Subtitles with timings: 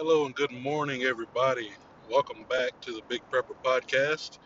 [0.00, 1.72] Hello and good morning, everybody.
[2.08, 4.38] Welcome back to the Big Prepper Podcast.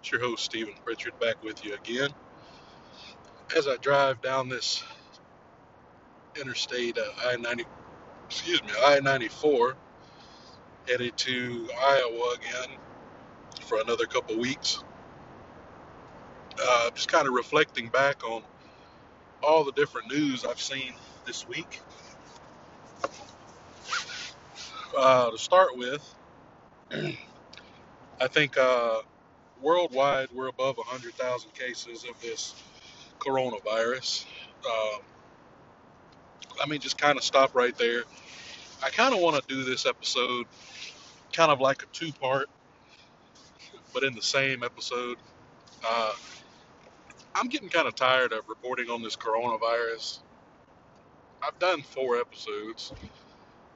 [0.00, 2.10] It's your host, Stephen Pritchard, back with you again.
[3.56, 4.82] As I drive down this
[6.34, 7.64] interstate uh, I 90,
[8.26, 9.76] excuse me, I 94,
[10.88, 12.76] headed to Iowa again
[13.66, 14.82] for another couple weeks,
[16.60, 18.42] uh, just kind of reflecting back on
[19.44, 20.92] all the different news I've seen
[21.24, 21.82] this week.
[24.96, 26.14] Uh, to start with,
[28.20, 29.02] I think uh,
[29.60, 32.54] worldwide we're above 100,000 cases of this
[33.18, 34.24] coronavirus.
[34.64, 35.00] Um,
[36.58, 38.04] let me just kind of stop right there.
[38.82, 40.46] I kind of want to do this episode
[41.32, 42.48] kind of like a two part,
[43.92, 45.18] but in the same episode.
[45.86, 46.12] Uh,
[47.34, 50.18] I'm getting kind of tired of reporting on this coronavirus.
[51.40, 52.92] I've done four episodes.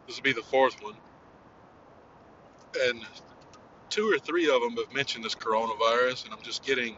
[0.06, 0.95] This will be the fourth one.
[2.81, 3.05] And
[3.91, 6.97] two or three of them have mentioned this coronavirus, and I'm just getting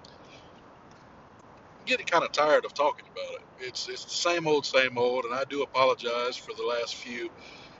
[1.86, 3.46] getting kind of tired of talking about it.
[3.60, 7.30] It's it's the same old, same old, and I do apologize for the last few.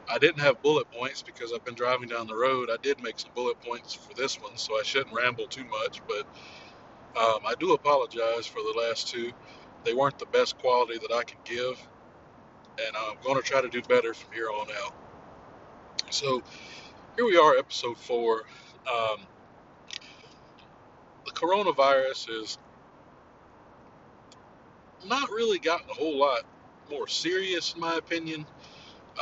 [0.08, 2.69] I didn't have bullet points because I've been driving down the road.
[2.72, 6.02] I did make some bullet points for this one, so I shouldn't ramble too much.
[6.06, 6.27] But
[7.20, 9.33] um, I do apologize for the last two.
[9.84, 11.80] They weren't the best quality that I could give,
[12.78, 14.95] and I'm going to try to do better from here on out.
[16.10, 16.42] So
[17.16, 18.44] here we are, episode four.
[18.86, 19.20] Um,
[21.24, 22.58] the coronavirus has
[25.06, 26.42] not really gotten a whole lot
[26.91, 28.46] more serious, in my opinion.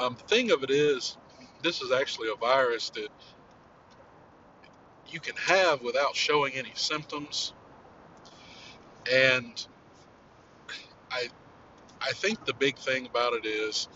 [0.00, 1.16] Um, the thing of it is,
[1.62, 3.08] this is actually a virus that
[5.08, 7.52] you can have without showing any symptoms,
[9.11, 9.67] and
[11.11, 11.28] I
[12.00, 13.89] I think the big thing about it is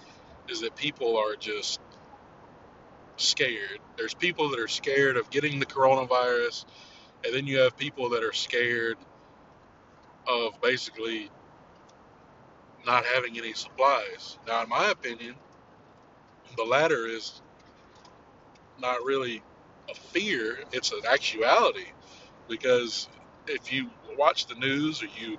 [0.49, 1.81] is that people are just
[3.17, 3.81] scared.
[3.97, 6.65] There's people that are scared of getting the coronavirus,
[7.25, 8.97] and then you have people that are scared
[10.27, 11.31] of basically
[12.85, 14.39] not having any supplies.
[14.47, 15.35] Now, in my opinion,
[16.57, 17.43] the latter is
[18.81, 19.43] not really
[19.91, 21.87] a fear, it's an actuality.
[22.49, 23.09] Because
[23.47, 25.39] if you watch the news or you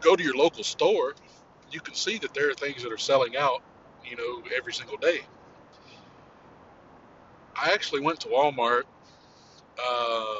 [0.00, 1.14] go to your local store,
[1.70, 3.62] you can see that there are things that are selling out,
[4.04, 5.20] you know, every single day.
[7.56, 8.84] I actually went to Walmart
[9.78, 10.36] uh,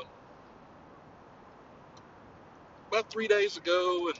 [2.88, 4.18] about three days ago, and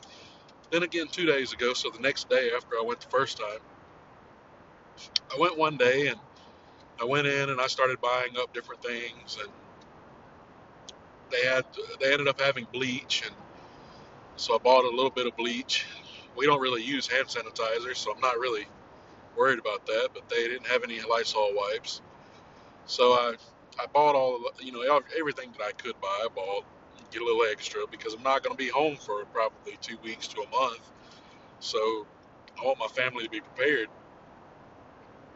[0.71, 1.75] then again two days ago.
[1.75, 3.61] So the next day after I went the first time,
[5.35, 6.21] I went one day and
[7.01, 9.53] I went in and I started buying up different things, and
[11.31, 11.65] they had
[12.01, 13.37] they ended up having bleach, and
[14.37, 15.87] so I bought a little bit of bleach.
[16.37, 18.67] We don't really use hand sanitizer, so I'm not really
[19.37, 20.11] worried about that.
[20.15, 22.03] But they didn't have any Lysol wipes,
[22.87, 23.35] so I
[23.81, 24.83] I bought all of you know
[25.19, 26.09] everything that I could buy.
[26.25, 26.65] I bought
[27.11, 30.29] get a little extra because I'm not going to be home for probably two weeks
[30.29, 30.83] to a month.
[31.61, 32.07] So
[32.61, 33.89] I want my family to be prepared.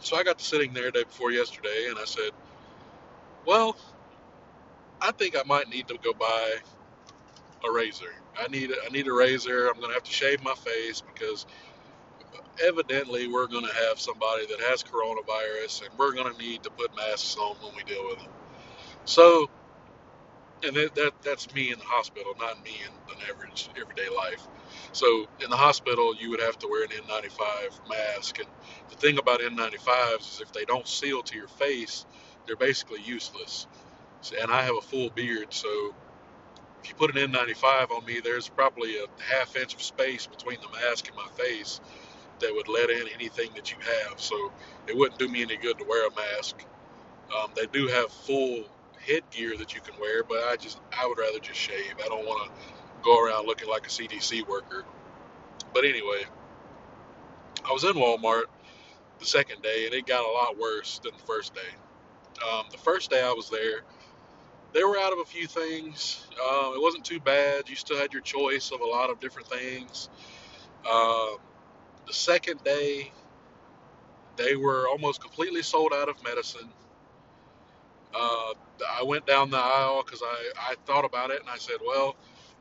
[0.00, 2.32] So I got to sitting there day before yesterday, and I said,
[3.46, 3.76] "Well,
[5.00, 6.56] I think I might need to go buy
[7.68, 8.14] a razor.
[8.38, 9.68] I need I need a razor.
[9.68, 11.46] I'm going to have to shave my face because
[12.62, 16.70] evidently we're going to have somebody that has coronavirus, and we're going to need to
[16.70, 18.30] put masks on when we deal with it.
[19.04, 19.48] So,
[20.62, 24.46] and that, that that's me in the hospital, not me in an average everyday life.
[24.92, 28.48] So in the hospital, you would have to wear an N95 mask, and
[28.90, 32.06] the thing about N95s is if they don't seal to your face,
[32.46, 33.66] they're basically useless.
[34.40, 35.94] And I have a full beard, so
[36.82, 40.58] if you put an N95 on me, there's probably a half inch of space between
[40.60, 41.80] the mask and my face
[42.40, 44.20] that would let in anything that you have.
[44.20, 44.52] So
[44.86, 46.56] it wouldn't do me any good to wear a mask.
[47.36, 48.64] Um, they do have full
[49.06, 51.94] headgear that you can wear, but I just I would rather just shave.
[52.04, 52.58] I don't want to
[53.02, 54.84] go around looking like a CDC worker.
[55.72, 56.24] But anyway,
[57.68, 58.44] I was in Walmart
[59.18, 61.60] the second day, and it got a lot worse than the first day.
[62.50, 63.80] Um, the first day I was there,
[64.72, 66.26] they were out of a few things.
[66.32, 67.68] Um, it wasn't too bad.
[67.68, 70.08] You still had your choice of a lot of different things.
[70.90, 71.38] Um,
[72.08, 73.12] the second day,
[74.36, 76.68] they were almost completely sold out of medicine.
[78.14, 78.54] Uh,
[78.98, 82.16] I went down the aisle because I, I thought about it and I said, well,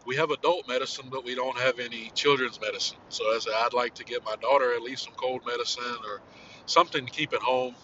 [0.05, 2.97] we have adult medicine, but we don't have any children's medicine.
[3.09, 6.21] So I said, I'd like to get my daughter at least some cold medicine or
[6.65, 7.75] something to keep at home.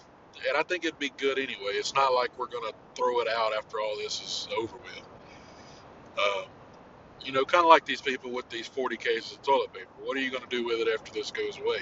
[0.48, 1.74] And I think it'd be good anyway.
[1.74, 5.02] It's not like we're going to throw it out after all this is over with.
[6.18, 6.44] Uh,
[7.24, 9.90] you know, kind of like these people with these 40 cases of toilet paper.
[10.04, 11.82] What are you going to do with it after this goes away?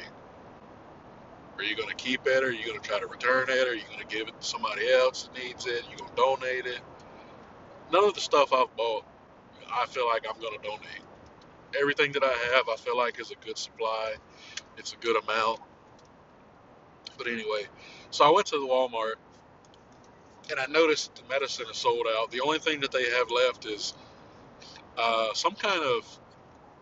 [1.58, 2.44] Are you going to keep it?
[2.44, 3.68] Are you going to try to return it?
[3.68, 5.86] Are you going to give it to somebody else that needs it?
[5.86, 6.80] Are you going to donate it?
[7.92, 9.06] None of the stuff I've bought,
[9.72, 11.02] I feel like I'm going to donate.
[11.80, 14.16] Everything that I have, I feel like is a good supply.
[14.78, 15.60] It's a good amount.
[17.18, 17.68] But anyway,
[18.10, 19.16] so I went to the Walmart
[20.50, 22.32] and I noticed the medicine is sold out.
[22.32, 23.94] The only thing that they have left is
[24.98, 26.20] uh, some kind of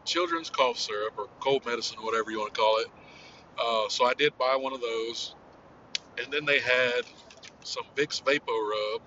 [0.06, 2.88] children's cough syrup or cold medicine, whatever you want to call it.
[3.60, 5.36] Uh, so I did buy one of those,
[6.22, 7.02] and then they had
[7.64, 9.02] some Vicks Vapo Rub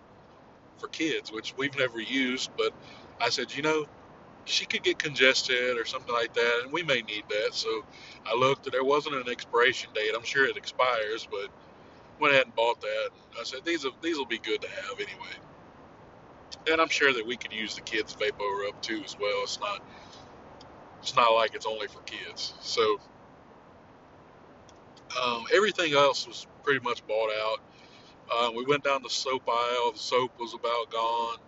[0.79, 2.51] for kids, which we've never used.
[2.57, 2.73] But
[3.21, 3.87] I said, you know,
[4.45, 7.51] she could get congested or something like that, and we may need that.
[7.55, 7.85] So
[8.27, 10.13] I looked, and there wasn't an expiration date.
[10.17, 11.49] I'm sure it expires, but
[12.21, 13.11] went ahead and bought that.
[13.41, 15.52] I said these will, these will be good to have anyway.
[16.71, 19.43] And I'm sure that we could use the kids' Vapo Rub too as well.
[19.43, 19.83] It's not
[21.03, 22.55] it's not like it's only for kids.
[22.61, 22.99] So
[25.23, 27.59] um, everything else was pretty much bought out.
[28.33, 29.93] Uh, we went down the soap aisle.
[29.93, 31.39] The soap was about gone.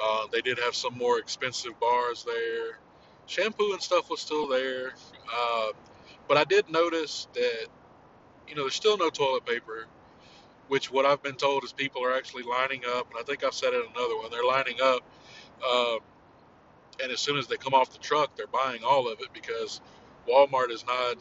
[0.00, 2.78] Uh, they did have some more expensive bars there.
[3.26, 4.92] Shampoo and stuff was still there.
[5.34, 5.68] Uh,
[6.28, 7.66] but I did notice that,
[8.48, 9.86] you know, there's still no toilet paper,
[10.68, 13.10] which what I've been told is people are actually lining up.
[13.10, 14.30] And I think I've said it in another one.
[14.30, 15.02] They're lining up.
[15.66, 15.96] Uh,
[17.02, 19.80] and as soon as they come off the truck, they're buying all of it because
[20.28, 21.16] Walmart is not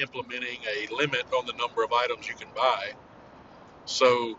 [0.00, 2.92] implementing a limit on the number of items you can buy.
[3.84, 4.38] So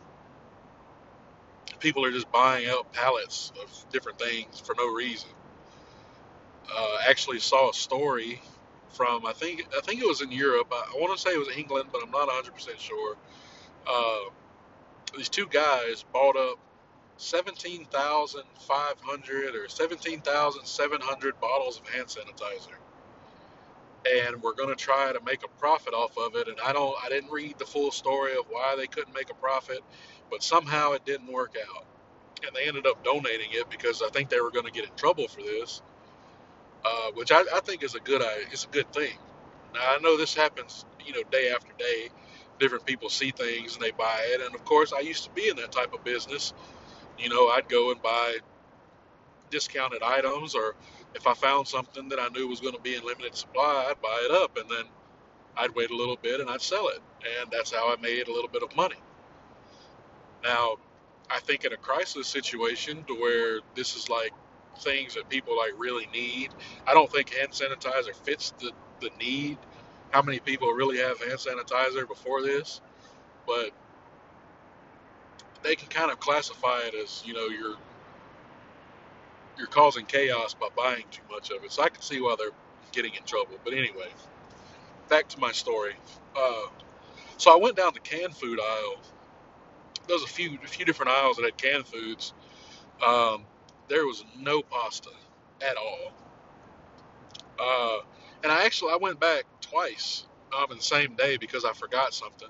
[1.80, 5.30] people are just buying out pallets of different things for no reason.
[6.76, 8.42] Uh, actually saw a story
[8.94, 10.68] from I think I think it was in Europe.
[10.72, 13.16] I, I want to say it was England, but I'm not 100 percent sure.
[13.88, 14.32] Uh,
[15.18, 16.60] these two guys bought up
[17.18, 22.76] 17,500 or 17,700 bottles of hand sanitizer.
[24.06, 26.48] And we're going to try to make a profit off of it.
[26.48, 29.36] And I don't, I didn't read the full story of why they couldn't make a
[29.36, 29.80] profit,
[30.30, 31.86] but somehow it didn't work out.
[32.46, 34.96] And they ended up donating it because I think they were going to get in
[34.96, 35.82] trouble for this,
[36.86, 39.18] uh, which I, I think is a good, I it's a good thing.
[39.74, 42.10] Now I know this happens, you know, day after day.
[42.60, 44.42] Different people see things and they buy it.
[44.42, 46.46] And of course, I used to be in that type of business
[47.20, 48.38] you know, I'd go and buy
[49.52, 50.76] discounted items, or
[51.16, 54.02] if I found something that I knew was going to be in limited supply, I'd
[54.02, 54.86] buy it up, and then
[55.58, 57.00] I'd wait a little bit and I'd sell it,
[57.42, 58.98] and that's how I made a little bit of money.
[60.44, 60.78] Now,
[61.32, 64.32] I think in a crisis situation to where this is like
[64.80, 66.52] things that people like really need,
[66.88, 68.72] I don't think hand sanitizer fits the,
[69.02, 69.58] the need.
[70.16, 72.80] How many people really have hand sanitizer before this?
[73.46, 73.72] But
[75.62, 77.76] they can kind of classify it as you know you're
[79.58, 81.74] you're causing chaos by buying too much of it.
[81.74, 82.56] So I can see why they're
[82.94, 83.60] getting in trouble.
[83.66, 84.08] But anyway,
[85.10, 85.96] back to my story.
[86.34, 86.70] Uh,
[87.36, 89.02] so I went down the canned food aisle.
[90.08, 92.32] There was a few a few different aisles that had canned foods.
[93.06, 93.44] Um,
[93.90, 95.10] there was no pasta
[95.62, 96.14] at all.
[97.60, 97.98] Uh,
[98.44, 100.26] and I actually I went back twice
[100.58, 102.50] um, the same day because I forgot something.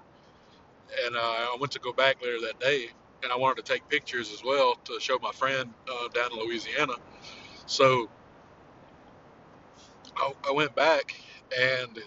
[1.06, 2.90] And uh, I went to go back later that day,
[3.24, 6.40] and I wanted to take pictures as well to show my friend uh, down in
[6.40, 6.94] Louisiana.
[7.66, 8.10] So
[10.16, 11.16] I, I, went back,
[11.58, 12.00] and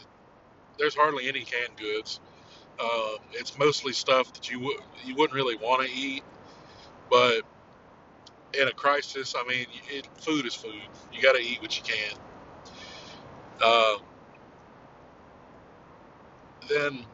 [0.78, 2.20] there's hardly any canned goods.
[2.78, 6.22] Uh, it's mostly stuff that you you wouldn't really want to eat,
[7.10, 7.42] but
[8.54, 10.80] in a crisis, I mean, it, food is food.
[11.12, 12.16] You got to eat what you can.
[13.62, 13.98] Uh,
[16.68, 17.04] then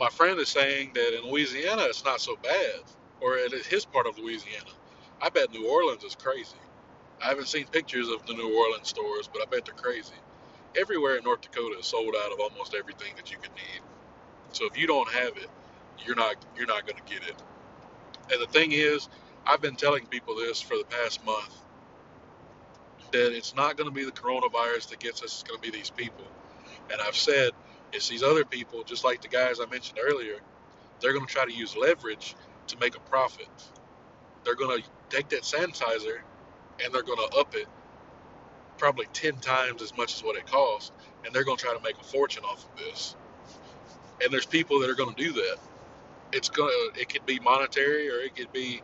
[0.00, 2.80] my friend is saying that in Louisiana it's not so bad
[3.20, 4.70] or at his part of Louisiana.
[5.22, 6.56] I bet New Orleans is crazy.
[7.22, 10.14] I haven't seen pictures of the New Orleans stores, but I bet they're crazy.
[10.76, 13.82] Everywhere in North Dakota is sold out of almost everything that you could need.
[14.52, 15.48] So if you don't have it,
[16.06, 17.36] you're not you're not going to get it.
[18.32, 19.08] And the thing is,
[19.46, 21.61] I've been telling people this for the past month
[23.12, 25.40] that it's not going to be the coronavirus that gets us.
[25.40, 26.24] It's going to be these people.
[26.90, 27.50] And I've said
[27.92, 30.36] it's these other people, just like the guys I mentioned earlier.
[31.00, 32.34] They're going to try to use leverage
[32.68, 33.48] to make a profit.
[34.44, 36.20] They're going to take that sanitizer
[36.82, 37.66] and they're going to up it
[38.78, 40.90] probably 10 times as much as what it costs,
[41.24, 43.14] and they're going to try to make a fortune off of this.
[44.22, 45.56] And there's people that are going to do that.
[46.32, 48.82] It's going to, it could be monetary or it could be,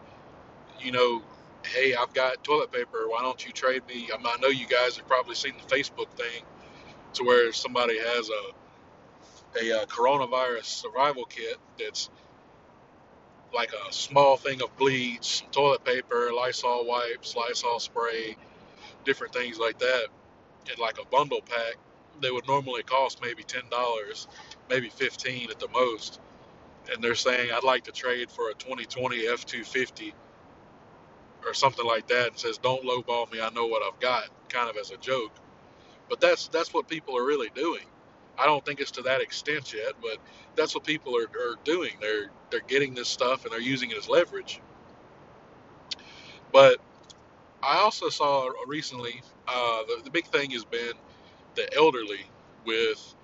[0.80, 1.22] you know,
[1.68, 3.08] hey, I've got toilet paper.
[3.08, 4.10] Why don't you trade me?
[4.14, 6.44] I, mean, I know you guys have probably seen the Facebook thing
[7.14, 8.66] to where somebody has a,
[9.64, 12.10] a, a coronavirus survival kit that's
[13.54, 18.36] like a small thing of bleach, toilet paper, Lysol wipes, Lysol spray,
[19.04, 20.08] different things like that,
[20.72, 21.76] in like a bundle pack
[22.22, 24.28] they would normally cost maybe ten dollars,
[24.70, 26.20] maybe fifteen at the most,
[26.92, 30.12] and they're saying I'd like to trade for a 2020 F250
[31.46, 34.70] or something like that, and says don't lowball me, I know what I've got, kind
[34.70, 35.32] of as a joke.
[36.08, 37.84] But that's that's what people are really doing.
[38.38, 40.18] I don't think it's to that extent yet, but
[40.56, 41.92] that's what people are, are doing.
[42.00, 44.60] They're they're getting this stuff and they're using it as leverage.
[46.52, 46.78] But
[47.62, 50.92] I also saw recently uh, the, the big thing has been
[51.56, 52.26] the elderly
[52.66, 53.14] with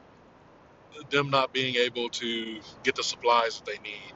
[1.11, 4.15] them not being able to get the supplies that they need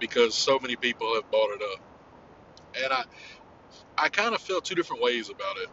[0.00, 1.91] because so many people have bought it up.
[2.76, 3.04] And I,
[3.98, 5.68] I kind of feel two different ways about it.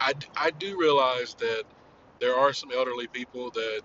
[0.00, 1.64] I, I do realize that
[2.20, 3.82] there are some elderly people that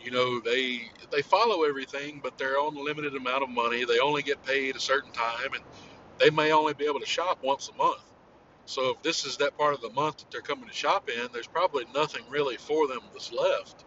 [0.00, 3.84] you know they they follow everything but they're on a limited amount of money.
[3.84, 5.62] They only get paid a certain time and
[6.18, 8.02] they may only be able to shop once a month.
[8.66, 11.28] So if this is that part of the month that they're coming to shop in
[11.32, 13.84] there's probably nothing really for them that's left.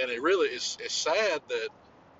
[0.00, 1.68] And it really is it's sad that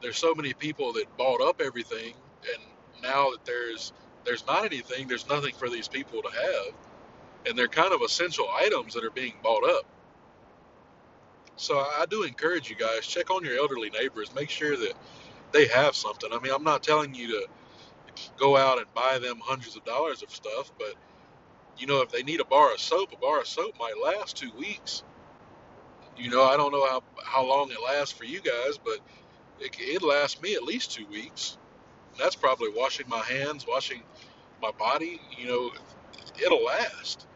[0.03, 2.15] there's so many people that bought up everything
[2.55, 3.93] and now that there's
[4.25, 6.75] there's not anything there's nothing for these people to have
[7.47, 9.85] and they're kind of essential items that are being bought up
[11.57, 14.35] so I do encourage you guys check on your elderly neighbors.
[14.35, 14.95] Make sure that
[15.53, 16.31] they have something.
[16.33, 17.49] I mean, I'm not telling you to
[18.39, 20.95] go out and buy them hundreds of dollars of stuff, but
[21.79, 24.37] you know, if they need a bar of soap, a bar of soap might last
[24.37, 25.05] two weeks.
[26.17, 28.99] You know, I don't know how how long it lasts for you guys, but
[29.61, 31.59] it it lasts me at least two weeks.
[32.19, 34.03] That's probably washing my hands, washing
[34.63, 35.21] my body.
[35.39, 35.71] You know,
[36.45, 37.27] it'll last.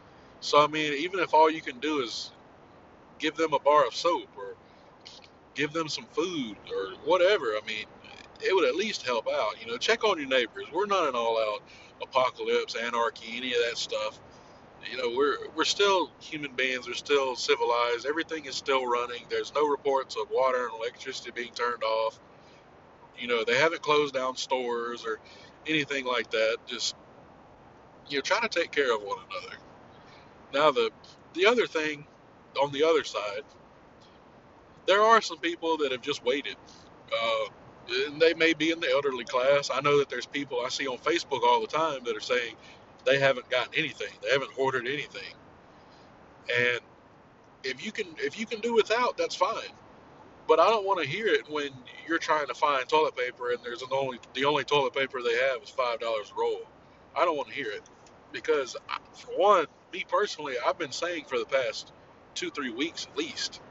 [0.41, 2.31] So I mean, even if all you can do is
[3.19, 4.55] give them a bar of soap or
[5.55, 7.47] give them some food or whatever.
[7.47, 7.85] I mean,
[8.41, 9.61] it would at least help out.
[9.61, 10.65] You know, check on your neighbors.
[10.73, 11.61] We're not an all-out
[12.01, 14.19] apocalypse, anarchy, any of that stuff.
[14.91, 16.87] You know, we're we're still human beings.
[16.87, 18.05] We're still civilized.
[18.07, 19.23] Everything is still running.
[19.29, 22.19] There's no reports of water and electricity being turned off.
[23.19, 25.19] You know, they haven't closed down stores or
[25.67, 26.57] anything like that.
[26.67, 26.95] Just
[28.09, 29.57] you know, trying to take care of one another.
[30.53, 30.91] Now the
[31.33, 32.05] the other thing
[32.61, 33.43] on the other side,
[34.87, 36.55] there are some people that have just waited.
[37.11, 37.49] Uh,
[38.07, 39.69] and they may be in the elderly class.
[39.73, 42.55] I know that there's people I see on Facebook all the time that are saying
[43.05, 44.11] they haven't gotten anything.
[44.21, 45.33] They haven't ordered anything.
[46.55, 46.79] And
[47.63, 49.71] if you can if you can do without, that's fine.
[50.47, 51.69] But I don't want to hear it when
[52.07, 55.35] you're trying to find toilet paper and there's an only the only toilet paper they
[55.49, 56.61] have is five dollars a roll.
[57.15, 57.83] I don't want to hear it
[58.33, 61.93] because uh, for one, me personally, I've been saying for the past
[62.35, 63.61] two, three weeks at least.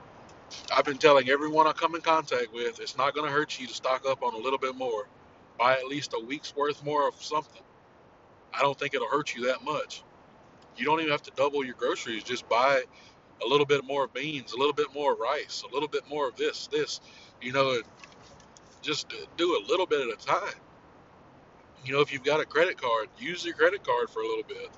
[0.76, 3.68] I've been telling everyone I come in contact with, it's not going to hurt you
[3.68, 5.08] to stock up on a little bit more.
[5.58, 7.62] Buy at least a week's worth more of something.
[8.54, 10.04] I don't think it'll hurt you that much.
[10.76, 12.24] You don't even have to double your groceries.
[12.24, 12.82] Just buy
[13.44, 16.36] a little bit more beans, a little bit more rice, a little bit more of
[16.36, 17.00] this, this.
[17.42, 17.80] You know,
[18.82, 20.54] just do a little bit at a time.
[21.84, 24.44] You know, if you've got a credit card, use your credit card for a little
[24.44, 24.70] bit.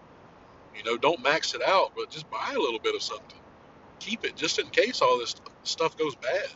[0.77, 3.39] You know, don't max it out, but just buy a little bit of something
[3.99, 6.49] keep it just in case all this stuff goes bad.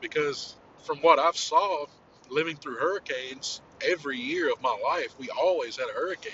[0.00, 1.86] Because from what I've saw
[2.28, 6.32] living through hurricanes every year of my life, we always had a hurricane.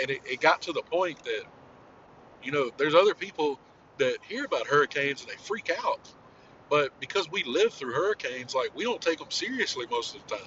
[0.00, 1.42] And it, it got to the point that,
[2.42, 3.58] you know, there's other people
[3.98, 6.12] that hear about hurricanes and they freak out.
[6.70, 10.36] But because we live through hurricanes, like we don't take them seriously most of the
[10.36, 10.46] time.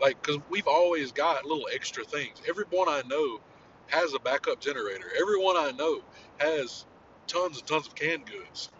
[0.00, 2.42] Like, because we've always got little extra things.
[2.48, 3.40] Everyone I know
[3.88, 5.06] has a backup generator.
[5.20, 6.02] Everyone I know
[6.38, 6.86] has
[7.26, 8.70] tons and tons of canned goods.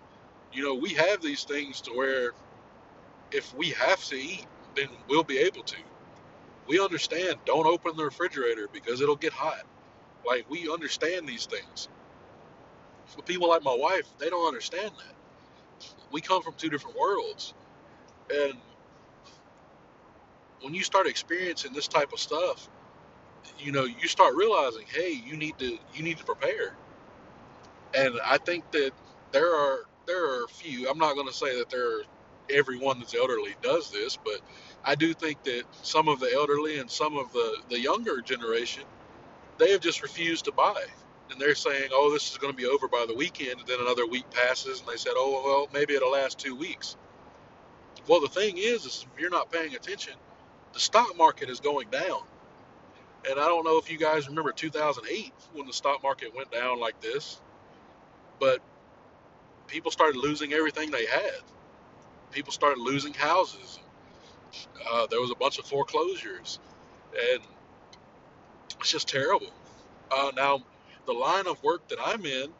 [0.52, 2.32] You know, we have these things to where
[3.32, 5.76] if we have to eat, then we'll be able to.
[6.68, 9.64] We understand don't open the refrigerator because it'll get hot.
[10.26, 11.88] Like, we understand these things.
[13.16, 15.14] But people like my wife, they don't understand that.
[16.12, 17.54] We come from two different worlds.
[18.34, 18.54] And
[20.62, 22.68] when you start experiencing this type of stuff,
[23.58, 26.74] you know, you start realizing, hey, you need to you need to prepare
[27.96, 28.92] and I think that
[29.32, 30.90] there are there are a few.
[30.90, 32.02] I'm not going to say that there are
[32.50, 34.40] everyone that's elderly does this, but
[34.84, 38.84] I do think that some of the elderly and some of the the younger generation
[39.58, 40.84] they have just refused to buy.
[41.30, 43.80] And they're saying, "Oh, this is going to be over by the weekend." And then
[43.80, 46.96] another week passes, and they said, "Oh, well, maybe it'll last two weeks."
[48.08, 50.14] Well, the thing is, is if you're not paying attention,
[50.74, 52.22] the stock market is going down.
[53.28, 56.80] And I don't know if you guys remember 2008 when the stock market went down
[56.80, 57.38] like this
[58.40, 58.60] but
[59.68, 61.40] people started losing everything they had.
[62.32, 63.80] People started losing houses.
[64.92, 66.60] Uh, there was a bunch of foreclosures,
[67.32, 67.42] and
[68.80, 69.52] it's just terrible.
[70.10, 70.62] Uh, now,
[71.06, 72.50] the line of work that I'm in,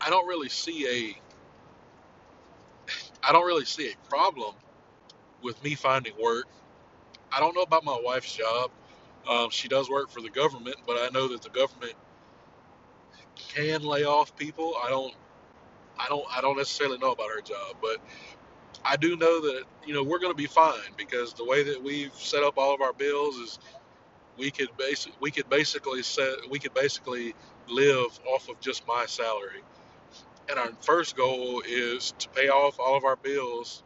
[0.00, 1.18] I don't really see a
[3.28, 4.54] I don't really see a problem
[5.42, 6.46] with me finding work.
[7.32, 8.70] I don't know about my wife's job.
[9.28, 11.94] Um, she does work for the government, but I know that the government
[13.36, 14.74] can lay off people.
[14.84, 15.14] I don't
[15.98, 17.98] I don't I don't necessarily know about her job, but
[18.84, 21.82] I do know that you know we're going to be fine because the way that
[21.82, 23.58] we've set up all of our bills is
[24.38, 27.34] we could basic we could basically set we could basically
[27.68, 29.62] live off of just my salary.
[30.48, 33.82] And our first goal is to pay off all of our bills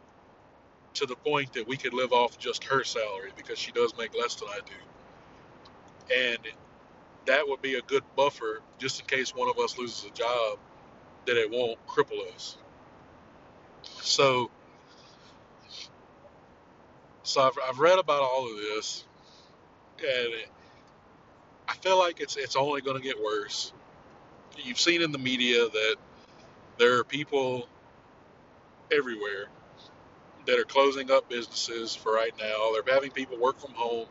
[0.95, 4.13] to the point that we could live off just her salary because she does make
[4.15, 6.13] less than I do.
[6.15, 6.39] And
[7.25, 10.59] that would be a good buffer just in case one of us loses a job
[11.25, 12.57] that it won't cripple us.
[13.83, 14.49] So
[17.23, 19.05] so I've, I've read about all of this
[20.03, 20.33] and
[21.67, 23.73] I feel like it's it's only going to get worse.
[24.57, 25.95] You've seen in the media that
[26.77, 27.67] there are people
[28.91, 29.47] everywhere
[30.45, 32.71] that are closing up businesses for right now.
[32.73, 34.07] They're having people work from home.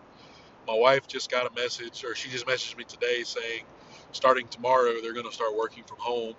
[0.66, 3.64] My wife just got a message, or she just messaged me today saying,
[4.12, 6.34] starting tomorrow, they're going to start working from home,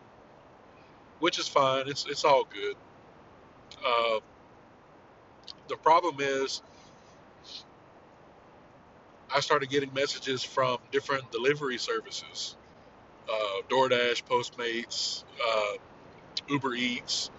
[1.19, 1.87] which is fine.
[1.87, 2.75] It's it's all good.
[3.85, 4.19] Uh,
[5.69, 6.61] the problem is,
[9.35, 12.57] I started getting messages from different delivery services,
[13.29, 15.73] uh, DoorDash, Postmates, uh,
[16.49, 17.31] Uber Eats,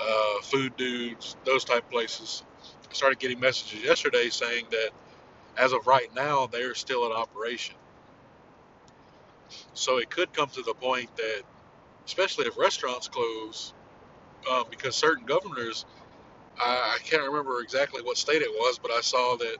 [0.00, 2.44] uh, Food Dudes, those type places.
[2.90, 4.90] I started getting messages yesterday saying that
[5.58, 7.76] as of right now, they're still in operation.
[9.74, 11.42] So it could come to the point that,
[12.06, 13.74] especially if restaurants close,
[14.50, 15.86] um, because certain governors,
[16.58, 19.58] I, I can't remember exactly what state it was, but I saw that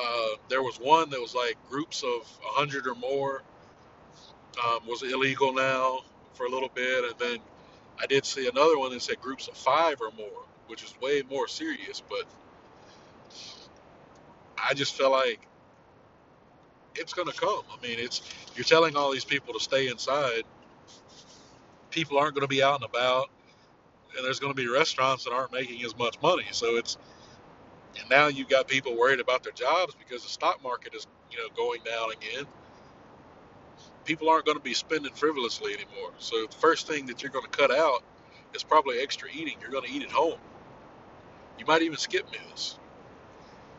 [0.00, 2.22] uh, there was one that was like groups of
[2.56, 3.42] 100 or more
[4.64, 6.00] um, was illegal now
[6.34, 7.38] for a little bit, and then
[8.00, 11.22] I did see another one that said groups of five or more, which is way
[11.30, 12.02] more serious.
[12.08, 12.24] But
[14.58, 15.40] I just feel like
[16.96, 17.62] it's going to come.
[17.72, 18.22] I mean, it's
[18.56, 20.44] you're telling all these people to stay inside.
[21.90, 23.30] People aren't going to be out and about,
[24.16, 26.46] and there's going to be restaurants that aren't making as much money.
[26.52, 26.98] So it's
[28.00, 31.38] and now you've got people worried about their jobs because the stock market is you
[31.38, 32.46] know going down again.
[34.04, 36.10] People aren't going to be spending frivolously anymore.
[36.18, 38.02] So the first thing that you're going to cut out
[38.54, 39.56] is probably extra eating.
[39.60, 40.38] You're going to eat at home.
[41.58, 42.78] You might even skip meals.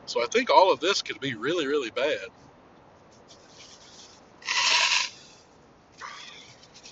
[0.06, 2.28] So I think all of this could be really, really bad.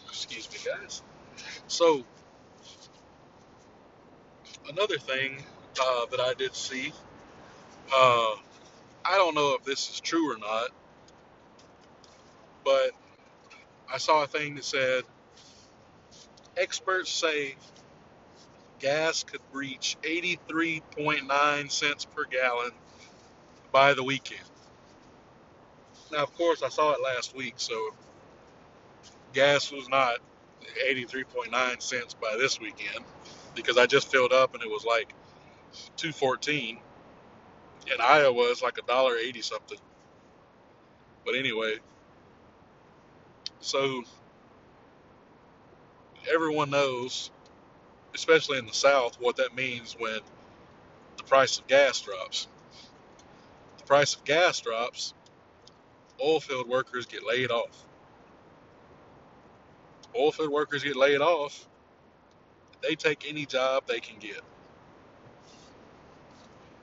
[0.10, 1.02] Excuse me, guys.
[1.68, 2.04] So
[4.70, 5.44] another thing
[5.82, 6.94] uh, that I did see,
[7.94, 8.36] uh,
[9.06, 10.70] I don't know if this is true or not,
[12.66, 12.92] but
[13.94, 15.04] I saw a thing that said
[16.58, 17.56] experts say
[18.80, 22.72] gas could reach 83.9 cents per gallon
[23.72, 24.42] by the weekend.
[26.12, 27.92] Now, of course, I saw it last week, so
[29.34, 30.18] gas was not
[30.90, 33.06] 83.9 cents by this weekend
[33.56, 35.14] because I just filled up and it was like
[35.98, 36.80] 214.
[37.88, 39.78] In Iowa, it's like a dollar eighty something.
[41.26, 41.78] But anyway,
[43.60, 44.04] so
[46.32, 47.32] everyone knows,
[48.16, 50.20] especially in the South, what that means when
[51.18, 52.48] the price of gas drops.
[53.78, 55.14] The price of gas drops,
[56.24, 57.86] oil field workers get laid off.
[60.18, 61.68] Oil field workers get laid off,
[62.82, 64.42] they take any job they can get.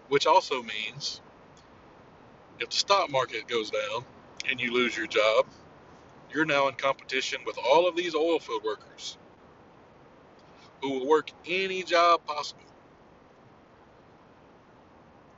[0.08, 1.20] Which also means
[2.60, 4.04] if the stock market goes down
[4.50, 5.46] and you lose your job,
[6.32, 9.18] you're now in competition with all of these oil field workers
[10.82, 12.62] who will work any job possible.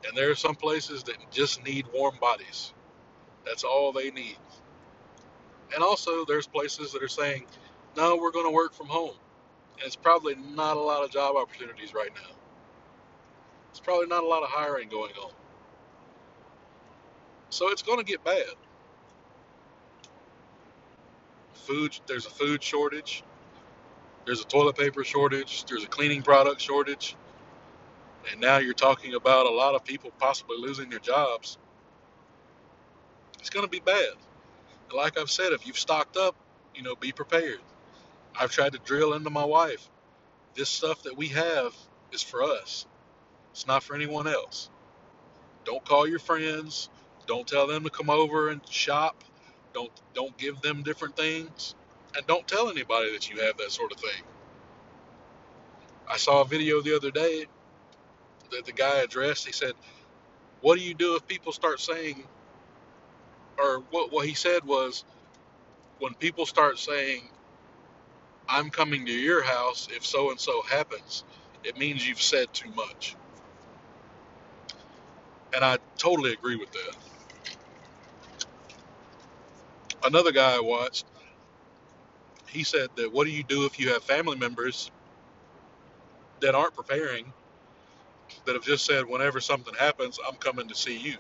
[0.07, 2.75] And there are some places that just need warm bodies.
[3.47, 4.39] That's all they need.
[5.75, 7.47] And also, there's places that are saying,
[7.97, 9.17] no, we're going to work from home.
[9.77, 12.39] And it's probably not a lot of job opportunities right now.
[13.71, 15.33] It's probably not a lot of hiring going on.
[17.51, 18.45] So it's going to get bad.
[21.55, 23.25] Food, there's a food shortage.
[24.27, 25.65] There's a toilet paper shortage.
[25.67, 27.17] There's a cleaning product shortage.
[28.33, 31.59] And now you're talking about a lot of people possibly losing their jobs.
[33.41, 34.11] It's going to be bad.
[34.95, 36.37] Like I've said, if you've stocked up,
[36.75, 37.61] you know, be prepared.
[38.39, 39.89] I've tried to drill into my wife.
[40.55, 41.75] This stuff that we have
[42.13, 42.87] is for us.
[43.53, 44.71] It's not for anyone else.
[45.65, 46.91] Don't call your friends.
[47.27, 49.25] Don't tell them to come over and shop.
[49.75, 51.75] Don't don't give them different things.
[52.17, 54.25] and don't tell anybody that you have that sort of thing.
[56.09, 57.47] I saw a video the other day
[58.53, 59.47] that the guy addressed.
[59.47, 59.75] He said,
[60.63, 62.29] "What do you do if people start saying?"
[63.59, 65.05] Or what what he said was,
[66.01, 67.31] when people start saying,
[68.49, 71.25] "I'm coming to your house if so and so happens,"
[71.65, 73.17] it means you've said too much.
[75.55, 76.97] And I totally agree with that.
[80.05, 81.07] Another guy I watched,
[82.49, 84.91] he said that what do you do if you have family members
[86.41, 87.33] that aren't preparing,
[88.47, 91.17] that have just said, whenever something happens, I'm coming to see you.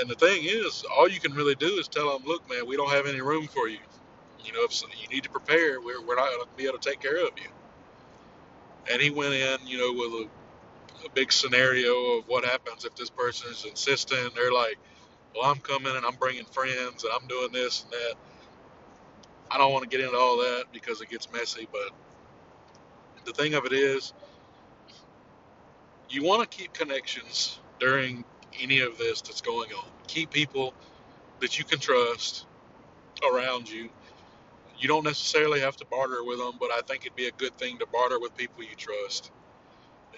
[0.00, 2.76] And the thing is, all you can really do is tell them, look, man, we
[2.76, 3.80] don't have any room for you.
[4.44, 6.90] You know, if you need to prepare, we're, we're not going to be able to
[6.90, 7.57] take care of you.
[8.90, 10.28] And he went in, you know, with
[11.04, 14.34] a, a big scenario of what happens if this person is insistent.
[14.34, 14.78] They're like,
[15.34, 18.14] well, I'm coming and I'm bringing friends and I'm doing this and that.
[19.50, 21.68] I don't want to get into all that because it gets messy.
[21.72, 21.90] But
[23.24, 24.14] the thing of it is,
[26.10, 28.24] you want to keep connections during
[28.60, 29.88] any of this that's going on.
[30.06, 30.74] Keep people
[31.40, 32.46] that you can trust
[33.32, 33.90] around you.
[34.78, 37.56] You don't necessarily have to barter with them, but I think it'd be a good
[37.58, 39.30] thing to barter with people you trust.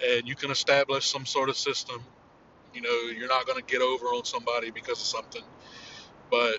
[0.07, 2.03] And you can establish some sort of system.
[2.75, 5.43] You know, you're not going to get over on somebody because of something,
[6.31, 6.59] but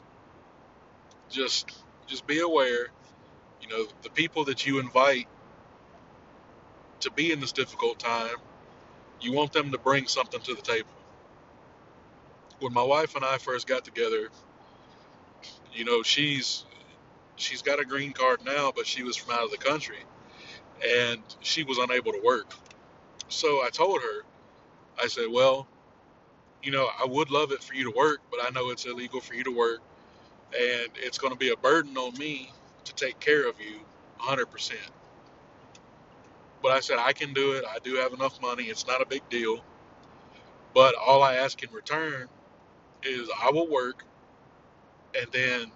[1.30, 1.72] just
[2.08, 2.88] just be aware.
[3.62, 5.28] You know, the people that you invite
[7.02, 8.36] to be in this difficult time,
[9.22, 10.90] you want them to bring something to the table.
[12.60, 14.30] When my wife and I first got together,
[15.74, 16.66] you know, she's
[17.42, 20.00] she's got a green card now, but she was from out of the country
[20.86, 22.54] and she was unable to work.
[23.30, 24.24] So I told her,
[25.02, 25.68] I said, well,
[26.64, 29.22] you know, I would love it for you to work, but I know it's illegal
[29.22, 29.82] for you to work,
[30.54, 32.52] and it's going to be a burden on me
[32.86, 33.80] to take care of you
[34.22, 34.74] 100%.
[36.64, 37.66] But I said, I can do it.
[37.66, 38.66] I do have enough money.
[38.66, 39.64] It's not a big deal.
[40.74, 42.28] But all I ask in return
[43.04, 44.06] is I will work,
[45.20, 45.72] and then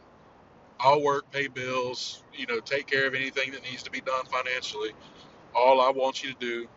[0.79, 4.25] I'll work, pay bills, you know, take care of anything that needs to be done
[4.27, 4.91] financially.
[5.55, 6.67] All I want you to do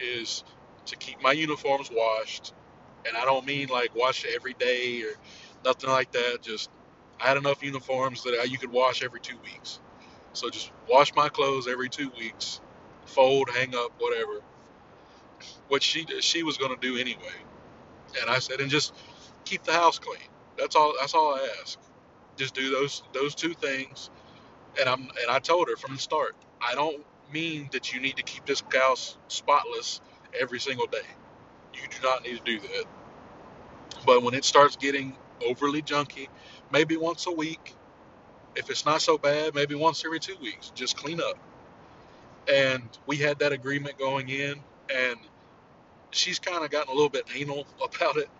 [0.00, 0.44] is
[0.86, 2.54] to keep my uniforms washed,
[3.06, 5.12] and I don't mean like wash every day or
[5.64, 6.40] nothing like that.
[6.42, 6.70] Just
[7.20, 9.80] I had enough uniforms that I, you could wash every two weeks.
[10.34, 12.60] So just wash my clothes every two weeks,
[13.06, 14.40] fold, hang up, whatever.
[15.68, 17.44] What she she was going to do anyway,
[18.20, 18.94] and I said, and just
[19.44, 20.20] keep the house clean.
[20.58, 20.94] That's all.
[21.00, 21.78] That's all I ask.
[22.40, 24.10] Just do those those two things,
[24.80, 26.36] and I'm and I told her from the start.
[26.66, 30.00] I don't mean that you need to keep this house spotless
[30.40, 30.98] every single day.
[31.74, 32.84] You do not need to do that.
[34.06, 36.28] But when it starts getting overly junky,
[36.72, 37.74] maybe once a week.
[38.56, 40.72] If it's not so bad, maybe once every two weeks.
[40.74, 41.38] Just clean up.
[42.52, 44.56] And we had that agreement going in,
[44.94, 45.18] and
[46.12, 48.30] she's kind of gotten a little bit anal about it.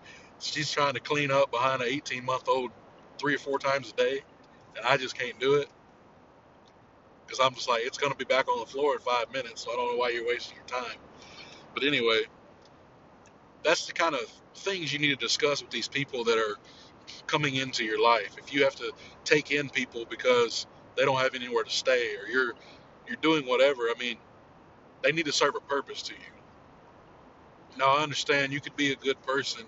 [0.40, 2.72] She's trying to clean up behind an 18 month old
[3.20, 4.22] three or four times a day,
[4.76, 5.68] and I just can't do it
[7.26, 9.64] because I'm just like, it's going to be back on the floor in five minutes,
[9.64, 10.98] so I don't know why you're wasting your time.
[11.74, 12.22] But anyway,
[13.64, 14.22] that's the kind of
[14.56, 16.56] things you need to discuss with these people that are
[17.26, 18.36] coming into your life.
[18.38, 18.92] If you have to
[19.24, 22.54] take in people because they don't have anywhere to stay or you're
[23.06, 24.18] you're doing whatever, I mean,
[25.02, 26.32] they need to serve a purpose to you.
[27.78, 29.66] Now I understand you could be a good person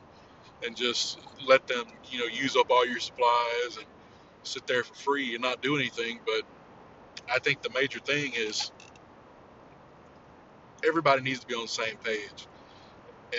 [0.64, 3.86] and just let them, you know, use up all your supplies and
[4.44, 6.42] sit there for free and not do anything, but
[7.32, 8.72] I think the major thing is
[10.86, 12.46] everybody needs to be on the same page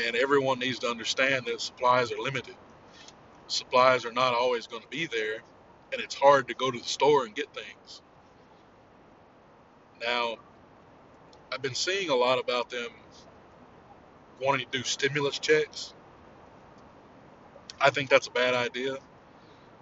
[0.05, 2.55] and everyone needs to understand that supplies are limited.
[3.47, 5.39] Supplies are not always going to be there
[5.91, 8.01] and it's hard to go to the store and get things.
[10.01, 10.37] Now,
[11.51, 12.89] I've been seeing a lot about them
[14.41, 15.93] wanting to do stimulus checks.
[17.83, 18.97] I think that's a bad idea.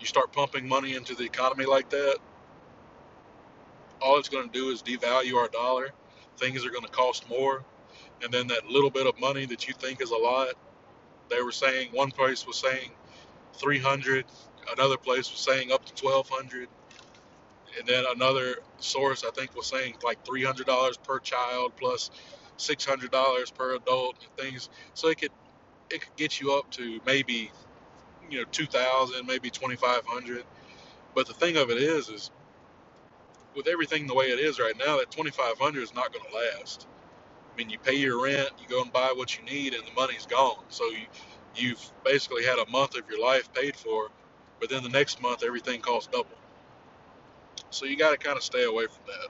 [0.01, 2.17] You start pumping money into the economy like that,
[4.01, 5.89] all it's going to do is devalue our dollar.
[6.37, 7.63] Things are going to cost more.
[8.23, 10.49] And then that little bit of money that you think is a lot,
[11.29, 12.91] they were saying one place was saying
[13.55, 14.25] 300,
[14.77, 16.69] another place was saying up to 1200,
[17.79, 22.11] and then another source I think was saying like $300 per child plus
[22.57, 24.69] $600 per adult and things.
[24.93, 25.31] So it could
[25.91, 27.51] it could get you up to maybe
[28.31, 30.45] you know 2000, maybe 2500.
[31.15, 32.31] But the thing of it is is
[33.55, 36.87] with everything the way it is right now, that 2500 is not going to last.
[37.39, 39.93] I mean, you pay your rent, you go and buy what you need, and the
[39.93, 40.65] money's gone.
[40.69, 41.07] So you,
[41.55, 44.09] you've basically had a month of your life paid for,
[44.59, 46.29] but then the next month everything costs double.
[47.71, 49.29] So you got to kind of stay away from that.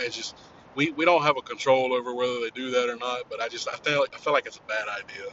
[0.00, 0.36] I, just
[0.76, 3.48] we, we don't have a control over whether they do that or not, but I
[3.48, 5.26] just I feel like, I feel like it's a bad idea.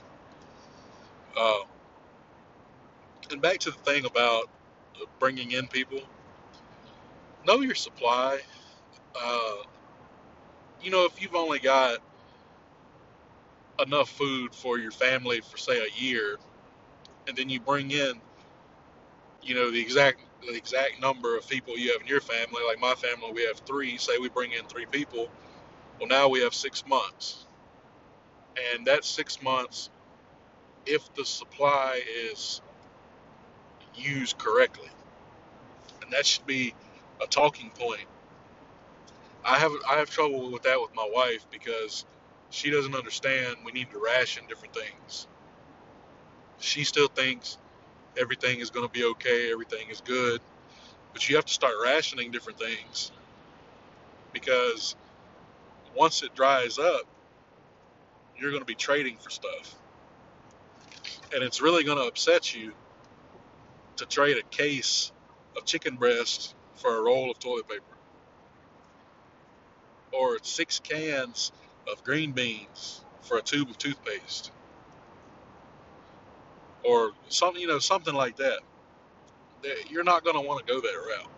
[1.37, 1.70] Uh,
[3.31, 4.45] and back to the thing about
[5.19, 6.01] bringing in people,
[7.45, 8.39] know your supply.
[9.15, 9.55] Uh,
[10.81, 11.99] you know, if you've only got
[13.85, 16.37] enough food for your family for say a year,
[17.27, 18.13] and then you bring in,
[19.43, 22.61] you know, the exact the exact number of people you have in your family.
[22.67, 23.97] Like my family, we have three.
[23.97, 25.29] Say we bring in three people.
[25.99, 27.47] Well, now we have six months,
[28.75, 29.89] and that six months,
[30.85, 32.61] if the supply is
[33.95, 34.89] used correctly,
[36.01, 36.73] and that should be
[37.21, 38.07] a talking point.
[39.43, 42.05] I have I have trouble with that with my wife because
[42.49, 45.27] she doesn't understand we need to ration different things.
[46.59, 47.57] She still thinks
[48.17, 50.41] everything is going to be okay, everything is good,
[51.13, 53.11] but you have to start rationing different things
[54.33, 54.95] because
[55.95, 57.03] once it dries up,
[58.37, 59.75] you're going to be trading for stuff.
[61.33, 62.73] And it's really going to upset you
[64.01, 65.13] to trade a case
[65.57, 67.83] of chicken breast for a roll of toilet paper.
[70.13, 71.51] Or six cans
[71.91, 74.51] of green beans for a tube of toothpaste.
[76.83, 78.59] Or something you know something like that.
[79.89, 81.31] You're not going to want to go that route.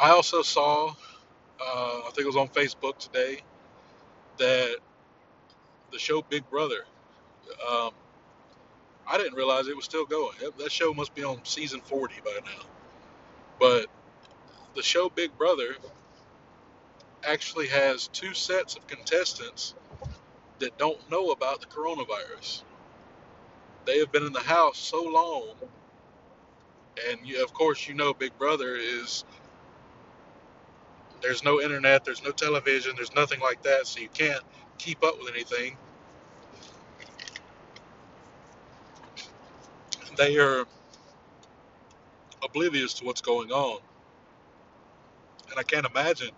[0.00, 0.94] I also saw
[1.60, 3.40] uh, i think it was on facebook today
[4.38, 4.76] that
[5.92, 6.84] the show big brother
[7.70, 7.92] um,
[9.08, 12.38] i didn't realize it was still going that show must be on season 40 by
[12.44, 12.64] now
[13.60, 13.86] but
[14.76, 15.76] the show big brother
[17.26, 19.74] actually has two sets of contestants
[20.60, 22.62] that don't know about the coronavirus.
[23.86, 25.54] They have been in the house so long,
[27.10, 29.24] and you, of course, you know Big Brother is
[31.22, 34.42] there's no internet, there's no television, there's nothing like that, so you can't
[34.78, 35.76] keep up with anything.
[40.16, 40.64] They are
[42.44, 43.80] oblivious to what's going on.
[45.50, 46.30] And I can't imagine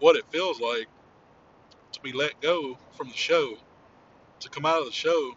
[0.00, 0.88] what it feels like
[1.92, 3.56] to be let go from the show,
[4.40, 5.34] to come out of the show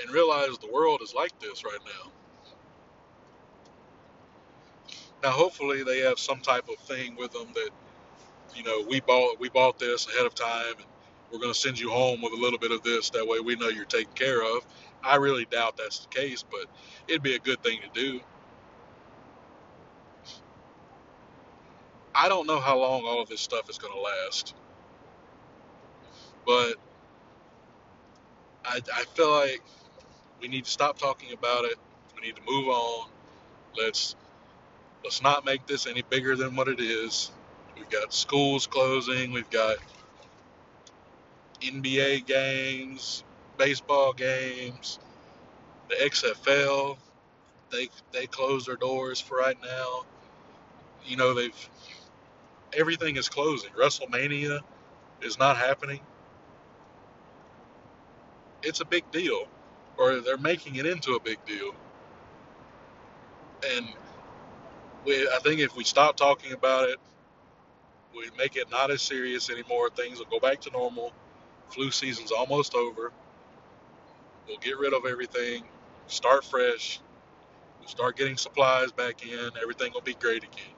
[0.00, 2.12] and realize the world is like this right now.
[5.22, 7.70] Now, hopefully, they have some type of thing with them that,
[8.54, 10.86] you know, we bought we bought this ahead of time, and
[11.32, 13.10] we're going to send you home with a little bit of this.
[13.10, 14.66] That way, we know you're taken care of.
[15.04, 16.66] I really doubt that's the case, but
[17.08, 18.20] it'd be a good thing to do.
[22.14, 24.54] I don't know how long all of this stuff is going to last,
[26.46, 26.74] but
[28.64, 29.62] I, I feel like
[30.40, 31.76] we need to stop talking about it.
[32.14, 33.10] We need to move on.
[33.76, 34.16] Let's
[35.02, 37.30] let's not make this any bigger than what it is.
[37.76, 39.32] We've got schools closing.
[39.32, 39.76] We've got
[41.60, 43.24] NBA games,
[43.58, 44.98] baseball games,
[45.88, 46.98] the XFL.
[47.70, 50.04] They they closed their doors for right now.
[51.04, 51.70] You know they've
[52.76, 53.70] everything is closing.
[53.72, 54.60] WrestleMania
[55.22, 56.00] is not happening.
[58.62, 59.46] It's a big deal,
[59.98, 61.74] or they're making it into a big deal.
[63.76, 63.86] And
[65.04, 66.98] we, I think if we stop talking about it,
[68.16, 69.90] we make it not as serious anymore.
[69.90, 71.12] Things will go back to normal.
[71.70, 73.12] Flu season's almost over.
[74.46, 75.64] We'll get rid of everything,
[76.06, 77.00] start fresh,
[77.80, 79.50] we'll start getting supplies back in.
[79.60, 80.74] Everything will be great again.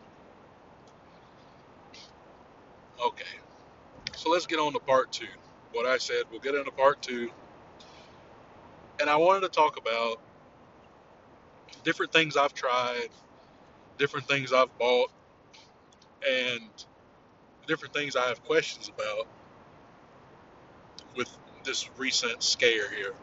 [3.04, 3.24] Okay,
[4.14, 5.26] so let's get on to part two.
[5.72, 7.30] What I said, we'll get into part two.
[9.00, 10.20] And I wanted to talk about
[11.84, 13.08] different things I've tried,
[13.98, 15.10] different things I've bought,
[16.26, 16.62] and
[17.66, 19.26] different things I have questions about
[21.16, 21.28] with
[21.64, 23.14] this recent scare here.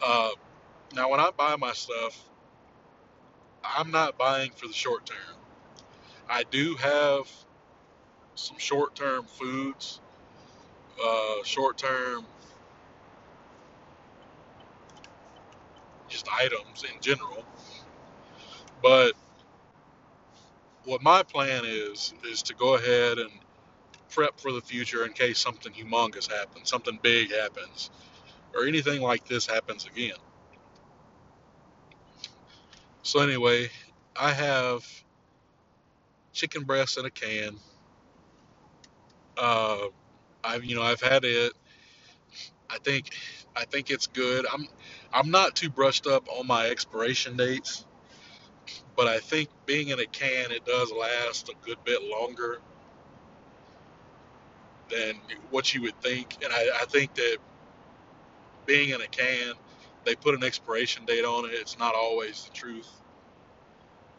[0.00, 0.30] Uh,
[0.94, 2.18] now, when I buy my stuff,
[3.64, 5.36] I'm not buying for the short term.
[6.28, 7.30] I do have
[8.34, 10.00] some short term foods,
[11.04, 12.26] uh, short term
[16.08, 17.44] just items in general.
[18.82, 19.14] But
[20.84, 23.30] what my plan is is to go ahead and
[24.10, 27.90] prep for the future in case something humongous happens, something big happens,
[28.54, 30.16] or anything like this happens again.
[33.02, 33.70] So anyway,
[34.16, 34.84] I have
[36.32, 37.56] chicken breast in a can
[39.38, 39.78] uh,
[40.44, 41.54] I've you know I've had it.
[42.70, 43.10] I think
[43.56, 44.46] I think it's good.
[44.52, 44.68] I'm
[45.12, 47.86] I'm not too brushed up on my expiration dates,
[48.96, 52.60] but I think being in a can it does last a good bit longer
[54.90, 55.14] than
[55.50, 56.38] what you would think.
[56.44, 57.38] And I, I think that
[58.66, 59.54] being in a can,
[60.04, 61.52] they put an expiration date on it.
[61.54, 62.90] It's not always the truth.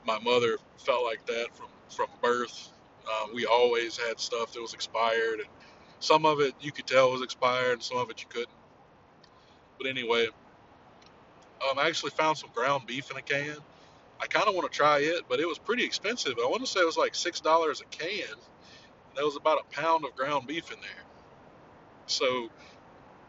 [0.05, 2.69] My mother felt like that from from birth.
[3.07, 5.49] Uh, we always had stuff that was expired, and
[5.99, 8.49] some of it you could tell was expired, and some of it you couldn't.
[9.79, 10.27] But anyway,
[11.69, 13.57] um, I actually found some ground beef in a can.
[14.21, 16.35] I kind of want to try it, but it was pretty expensive.
[16.41, 18.37] I want to say it was like six dollars a can.
[19.15, 21.03] There was about a pound of ground beef in there.
[22.07, 22.49] So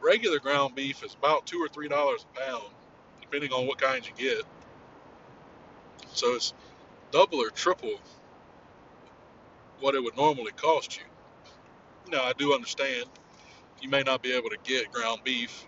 [0.05, 2.73] regular ground beef is about two or three dollars a pound,
[3.23, 4.45] depending on what kind you get.
[6.13, 6.55] So it's
[7.13, 7.95] double or triple
[9.81, 11.05] what it would normally cost you.
[12.11, 13.07] Now I do understand
[13.81, 15.67] you may not be able to get ground beef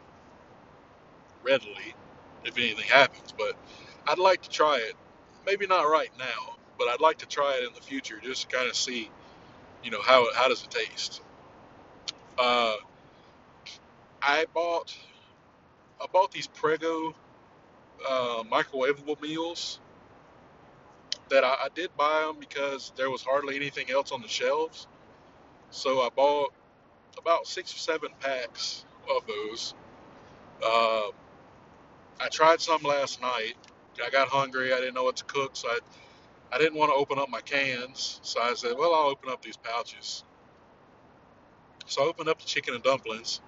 [1.42, 1.94] readily
[2.44, 3.55] if anything happens, but
[4.07, 4.94] I'd like to try it.
[5.46, 8.57] Maybe not right now, but I'd like to try it in the future just to
[8.57, 9.11] kind of see,
[9.83, 11.22] you know, how how does it taste.
[12.38, 12.75] Uh,
[14.27, 14.97] I bought
[16.03, 17.15] I bought these Prego
[18.09, 19.81] uh, microwavable meals
[21.31, 24.89] that I, I did buy them because there was hardly anything else on the shelves.
[25.71, 26.55] So I bought
[27.19, 28.85] about six or seven packs
[29.15, 29.75] of those.
[30.65, 31.09] Uh,
[32.21, 33.55] I tried some last night.
[34.05, 34.73] I got hungry.
[34.73, 35.79] I didn't know what to cook, so I
[36.53, 38.21] I didn't want to open up my cans.
[38.23, 40.25] So I said, well, I'll open up these pouches.
[41.87, 43.41] So I opened up the chicken and dumplings.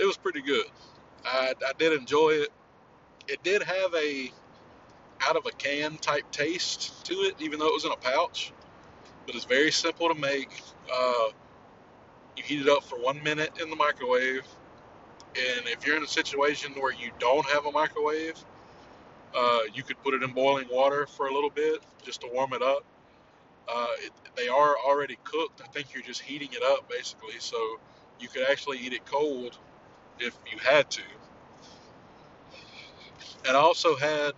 [0.00, 0.66] It was pretty good.
[1.26, 2.48] I, I did enjoy it.
[3.28, 4.32] It did have a
[5.28, 8.52] out of a can type taste to it, even though it was in a pouch.
[9.26, 10.50] But it's very simple to make.
[10.92, 11.28] Uh,
[12.36, 14.46] you heat it up for one minute in the microwave,
[15.36, 18.42] and if you're in a situation where you don't have a microwave,
[19.36, 22.54] uh, you could put it in boiling water for a little bit just to warm
[22.54, 22.84] it up.
[23.68, 25.60] Uh, it, they are already cooked.
[25.62, 27.58] I think you're just heating it up basically, so
[28.18, 29.58] you could actually eat it cold
[30.20, 31.02] if you had to.
[33.46, 34.32] And I also had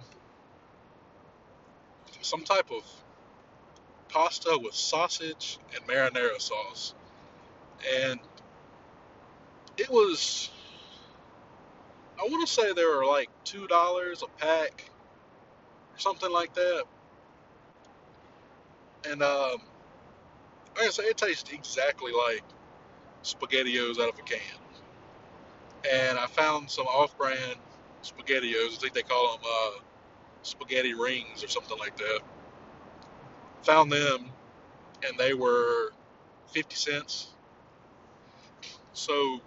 [2.21, 2.85] some type of
[4.09, 6.95] pasta with sausage and marinara sauce.
[8.01, 8.21] And
[9.77, 10.51] it was,
[12.19, 14.91] I want to say they were like $2 a pack
[15.95, 16.85] or something like that.
[19.09, 19.63] And um,
[20.77, 22.45] like I say, it tastes exactly like
[23.25, 24.62] SpaghettiOs out of a can.
[25.91, 27.57] And I found some off brand
[28.03, 28.75] SpaghettiOs.
[28.75, 29.81] I think they call them uh,
[30.43, 32.21] spaghetti rings or something like that.
[33.65, 34.27] Found them,
[35.07, 35.93] and they were
[36.53, 37.29] 50 cents.
[38.93, 39.41] So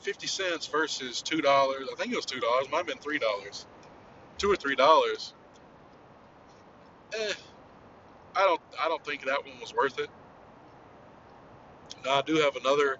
[0.00, 1.44] 50 cents versus $2.
[1.44, 2.70] I think it was $2.
[2.70, 3.66] Might have been $3.
[4.38, 5.32] 2 or $3.
[7.14, 7.32] Eh,
[8.34, 10.10] I don't I don't think that one was worth it.
[12.04, 12.98] Now I do have another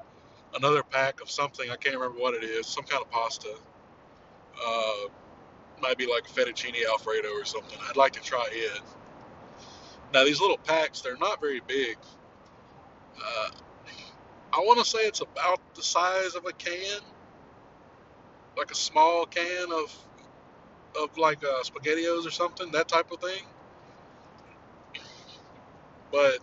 [0.56, 3.54] another pack of something I can't remember what it is, some kind of pasta.
[4.64, 5.08] Uh,
[5.80, 7.78] might be like a fettuccine alfredo or something.
[7.88, 8.80] I'd like to try it.
[10.12, 11.98] Now these little packs, they're not very big.
[13.18, 13.50] Uh,
[14.52, 17.00] I want to say it's about the size of a can,
[18.56, 19.94] like a small can of
[20.98, 23.42] of like uh, spaghettios or something, that type of thing.
[26.10, 26.38] But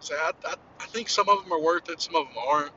[0.00, 2.72] say I, I, I think some of them are worth it, some of them aren't.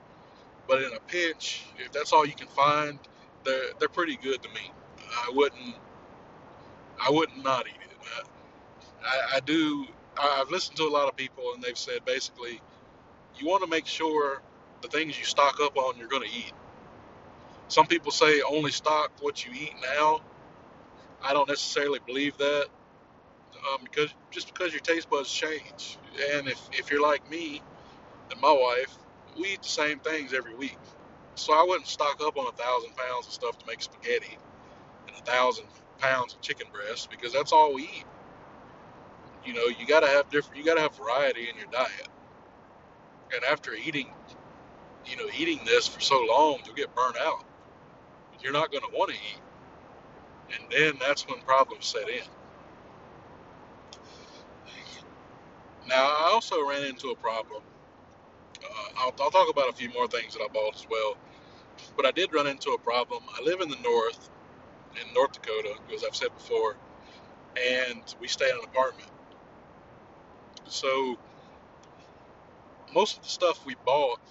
[0.67, 2.99] But in a pinch, if that's all you can find,
[3.45, 4.71] they're they're pretty good to me.
[4.99, 5.75] I wouldn't
[6.99, 8.12] I wouldn't not eat it.
[9.03, 9.86] I, I do.
[10.17, 12.62] I've listened to a lot of people, and they've said basically,
[13.38, 14.41] you want to make sure
[14.82, 16.53] the things you stock up on, you're going to eat.
[17.69, 20.21] Some people say only stock what you eat now.
[21.23, 22.67] I don't necessarily believe that
[23.74, 25.98] um, because just because your taste buds change,
[26.34, 27.62] and if if you're like me
[28.32, 28.98] and my wife,
[29.38, 30.78] we eat the same things every week.
[31.36, 34.38] So I wouldn't stock up on a thousand pounds of stuff to make spaghetti
[35.08, 35.65] and a thousand
[36.00, 38.06] pounds of chicken breast because that's all we eat.
[39.46, 40.58] You know, you gotta have different.
[40.58, 42.10] You gotta have variety in your diet.
[43.33, 44.13] And after eating,
[45.06, 47.46] you know, eating this for so long, you'll get burnt out.
[48.42, 49.42] You're not gonna want to eat,
[50.56, 52.23] and then that's when problems set in.
[55.90, 57.63] Now, I also ran into a problem.
[58.63, 61.17] Uh, I'll, I'll talk about a few more things that I bought as well.
[61.98, 63.23] But I did run into a problem.
[63.40, 64.29] I live in the north,
[65.02, 66.77] in North Dakota, as I've said before,
[67.58, 69.10] and we stay in an apartment.
[70.67, 71.17] So
[72.96, 74.21] most of the stuff we bought,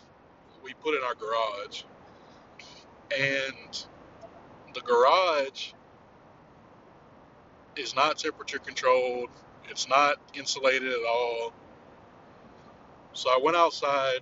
[0.65, 1.83] we put in our garage.
[3.17, 3.87] and
[4.75, 5.73] the garage
[7.77, 9.31] is not temperature controlled.
[9.71, 11.53] It's not insulated at all.
[13.15, 14.21] So I went outside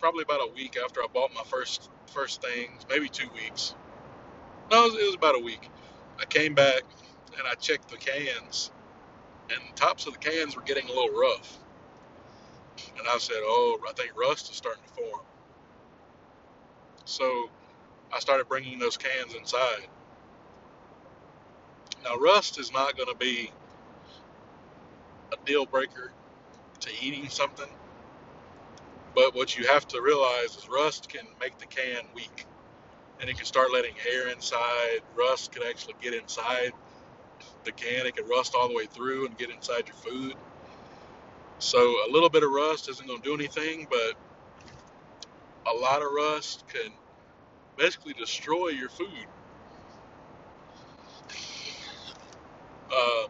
[0.00, 3.74] probably about a week after I bought my first first things, maybe two weeks.
[4.70, 5.68] No, it was, it was about a week.
[6.20, 6.82] I came back
[7.38, 8.70] and I checked the cans,
[9.50, 11.58] and the tops of the cans were getting a little rough.
[12.98, 15.26] And I said, "Oh, I think rust is starting to form."
[17.04, 17.50] So
[18.12, 19.88] I started bringing those cans inside.
[22.04, 23.52] Now, rust is not going to be
[25.32, 26.12] a deal breaker
[26.80, 27.68] to eating something,
[29.14, 32.46] but what you have to realize is rust can make the can weak
[33.20, 35.00] and it can start letting air inside.
[35.16, 36.72] Rust can actually get inside
[37.64, 40.34] the can, it can rust all the way through and get inside your food.
[41.58, 44.14] So, a little bit of rust isn't going to do anything, but
[45.72, 46.92] a lot of rust can
[47.76, 49.26] basically destroy your food.
[52.92, 53.28] Uh,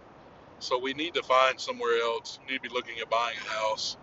[0.59, 2.39] so we need to find somewhere else.
[2.47, 3.97] We need to be looking at buying a house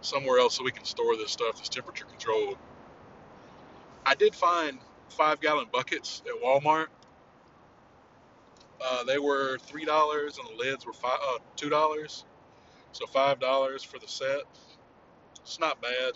[0.00, 2.56] somewhere else so we can store this stuff that's temperature controlled.
[4.06, 4.78] I did find
[5.10, 6.86] five gallon buckets at Walmart.
[8.82, 12.24] Uh, they were three dollars and the lids were five, uh, two dollars,
[12.92, 14.42] so five dollars for the set.
[15.42, 16.12] It's not bad.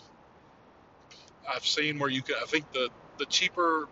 [1.47, 2.35] I've seen where you can.
[2.41, 2.89] I think the
[3.19, 3.87] the cheaper.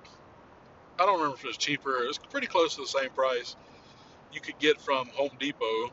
[1.00, 2.04] I don't remember if it was cheaper.
[2.04, 3.56] It was pretty close to the same price.
[4.34, 5.92] You could get from Home Depot,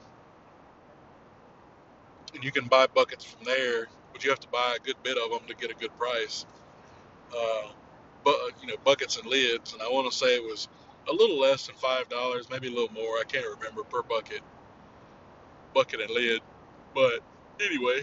[2.35, 5.19] and you can buy buckets from there, but you have to buy a good bit
[5.19, 6.47] of them to get a good price.
[7.37, 7.71] Uh,
[8.25, 10.69] but you know, buckets and lids, and I want to say it was
[11.11, 13.19] a little less than five dollars, maybe a little more.
[13.19, 14.43] I can't remember per bucket,
[15.75, 16.43] bucket and lid.
[16.95, 17.21] But
[17.61, 18.03] anyway,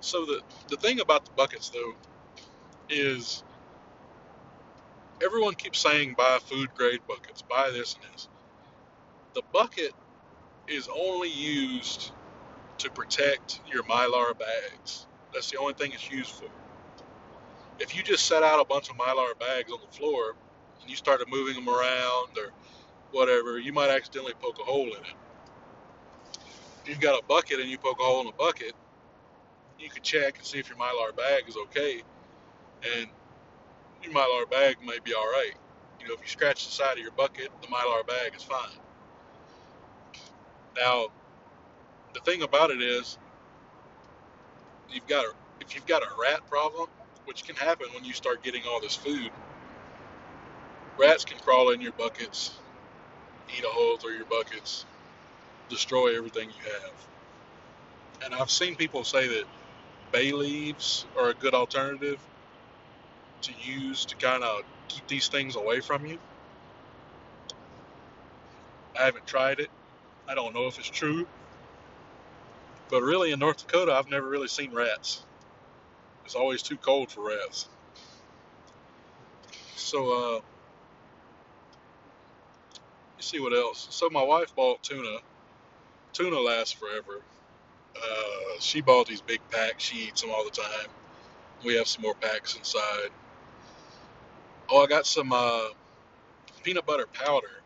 [0.00, 1.94] so the the thing about the buckets though
[2.90, 3.44] is
[5.24, 8.28] everyone keeps saying buy food grade buckets, buy this and this.
[9.34, 9.92] The bucket
[10.68, 12.12] is only used
[12.78, 15.06] to protect your mylar bags.
[15.32, 16.46] That's the only thing it's used for.
[17.78, 20.36] If you just set out a bunch of mylar bags on the floor
[20.80, 22.52] and you started moving them around or
[23.12, 25.14] whatever, you might accidentally poke a hole in it.
[26.82, 28.74] If you've got a bucket and you poke a hole in a bucket,
[29.78, 32.02] you can check and see if your mylar bag is okay,
[32.96, 33.08] and
[34.02, 35.52] your mylar bag may be all right.
[36.00, 38.79] You know, if you scratch the side of your bucket, the mylar bag is fine.
[40.78, 41.06] Now,
[42.14, 43.18] the thing about it is,
[44.88, 46.88] you've got a, if you've got a rat problem,
[47.26, 49.30] which can happen when you start getting all this food,
[50.98, 52.60] rats can crawl in your buckets,
[53.48, 54.86] eat a hole through your buckets,
[55.68, 57.08] destroy everything you have.
[58.24, 59.44] And I've seen people say that
[60.12, 62.20] bay leaves are a good alternative
[63.42, 66.18] to use to kind of keep these things away from you.
[69.00, 69.70] I haven't tried it.
[70.30, 71.26] I don't know if it's true.
[72.88, 75.24] But really, in North Dakota, I've never really seen rats.
[76.24, 77.68] It's always too cold for rats.
[79.74, 80.40] So, uh,
[83.16, 83.88] you see what else.
[83.90, 85.18] So, my wife bought tuna.
[86.12, 87.22] Tuna lasts forever.
[87.96, 89.82] Uh, she bought these big packs.
[89.82, 90.90] She eats them all the time.
[91.64, 93.10] We have some more packs inside.
[94.70, 95.70] Oh, I got some uh,
[96.62, 97.59] peanut butter powder.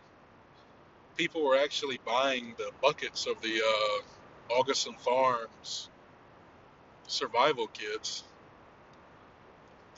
[1.16, 5.88] People were actually buying the buckets of the uh, Augason Farms
[7.06, 8.24] survival kits,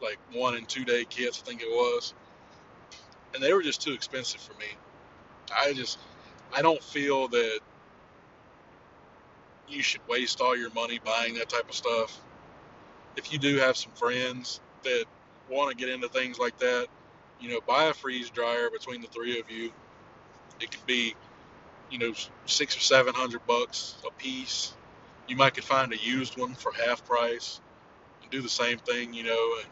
[0.03, 2.15] like one and two day kits, I think it was,
[3.35, 4.67] and they were just too expensive for me.
[5.57, 5.99] I just,
[6.55, 7.61] I don't feel that
[9.69, 12.21] you should waste all your money buying that type of stuff.
[13.17, 15.05] If you do have some friends that
[15.51, 16.87] want to get into things like that,
[17.41, 19.73] you know, buy a freeze dryer between the three of you.
[20.61, 21.17] It could be,
[21.91, 22.13] you know,
[22.47, 24.77] six or seven hundred bucks a piece.
[25.29, 27.61] You might could find a used one for half price
[28.23, 29.71] and do the same thing, you know, and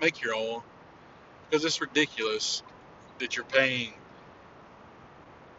[0.00, 0.62] make your own.
[1.50, 2.62] Because it's ridiculous
[3.20, 3.94] that you're paying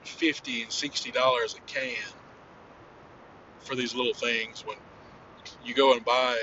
[0.04, 1.96] fifty and sixty dollars a can
[3.60, 4.78] for these little things when
[5.64, 6.38] you go and buy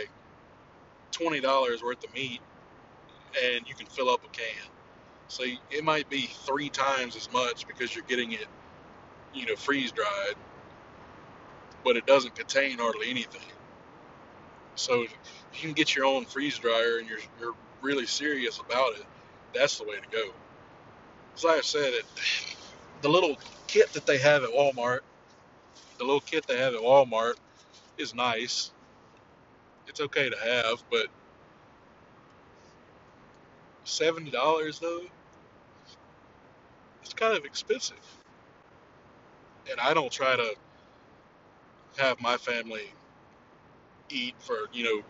[1.12, 2.41] twenty dollars worth of meat
[3.45, 4.80] and you can fill up a can.
[5.31, 8.49] So it might be three times as much because you're getting it,
[9.35, 10.35] you know, freeze dried,
[11.85, 13.43] but it doesn't contain hardly anything.
[14.76, 15.12] So if
[15.55, 19.07] you can get your own freeze dryer and you're you're really serious about it,
[19.55, 20.31] that's the way to go.
[21.37, 22.07] As I said, it,
[23.03, 25.01] the little kit that they have at Walmart,
[25.99, 27.35] the little kit they have at Walmart
[27.99, 28.72] is nice.
[29.89, 31.07] It's okay to have, but
[33.85, 35.03] Seventy dollars though,
[37.11, 37.96] it's kind of expensive.
[39.68, 40.54] And I don't try to
[41.98, 42.84] have my family
[44.11, 45.02] eat for you know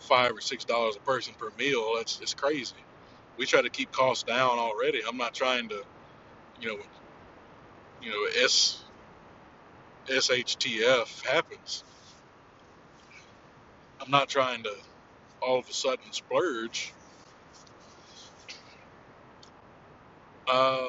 [0.00, 1.92] five or six dollars a person per meal.
[1.98, 2.74] That's it's crazy.
[3.36, 5.02] We try to keep costs down already.
[5.06, 5.82] I'm not trying to,
[6.58, 6.78] you know,
[8.02, 8.82] you know, S
[10.06, 11.84] SHTF happens.
[14.00, 14.74] I'm not trying to
[15.42, 16.94] all of a sudden splurge.
[20.48, 20.88] Uh,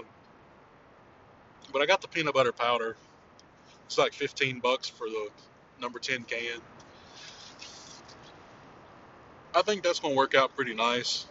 [1.74, 2.96] but I got the peanut butter powder.
[3.88, 5.30] It's like 15 bucks for the
[5.82, 6.62] number 10 can.
[9.56, 11.26] I think that's going to work out pretty nice.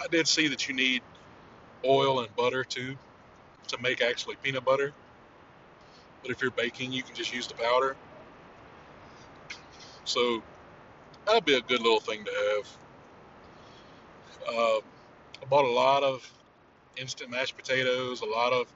[0.00, 1.02] I did see that you need
[1.84, 2.96] oil and butter too
[3.68, 4.92] to make actually peanut butter.
[6.22, 7.96] But if you're baking, you can just use the powder.
[10.04, 10.42] So
[11.26, 12.68] that'd be a good little thing to have.
[14.48, 14.78] Uh,
[15.42, 16.30] I bought a lot of
[16.96, 18.66] instant mashed potatoes, a lot of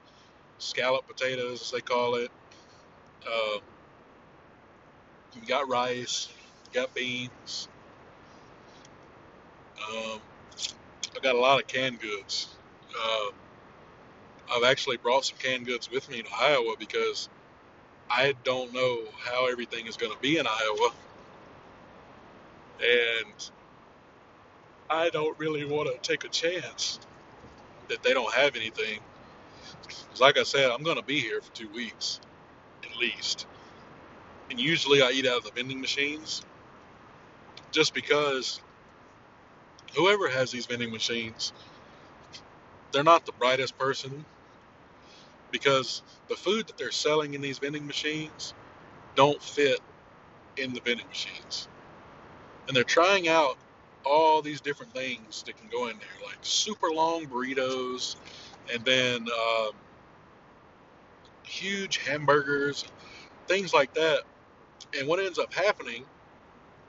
[0.57, 2.31] scallop potatoes, as they call it.
[3.25, 3.59] Uh,
[5.35, 6.29] you got rice,
[6.65, 7.67] you got beans.
[9.77, 10.19] Um,
[11.15, 12.47] I got a lot of canned goods.
[12.97, 13.31] Uh,
[14.51, 17.29] I've actually brought some canned goods with me to Iowa because
[18.09, 20.91] I don't know how everything is going to be in Iowa.
[22.81, 23.49] And
[24.89, 26.99] I don't really want to take a chance
[27.89, 28.99] that they don't have anything.
[30.19, 32.21] Like I said, I'm going to be here for two weeks
[32.83, 33.47] at least.
[34.49, 36.43] And usually I eat out of the vending machines
[37.71, 38.61] just because
[39.95, 41.53] whoever has these vending machines,
[42.91, 44.25] they're not the brightest person
[45.51, 48.53] because the food that they're selling in these vending machines
[49.15, 49.79] don't fit
[50.57, 51.67] in the vending machines.
[52.67, 53.57] And they're trying out
[54.05, 58.15] all these different things that can go in there, like super long burritos,
[58.73, 59.71] and then um,
[61.43, 62.85] huge hamburgers,
[63.47, 64.21] things like that.
[64.97, 66.05] And what ends up happening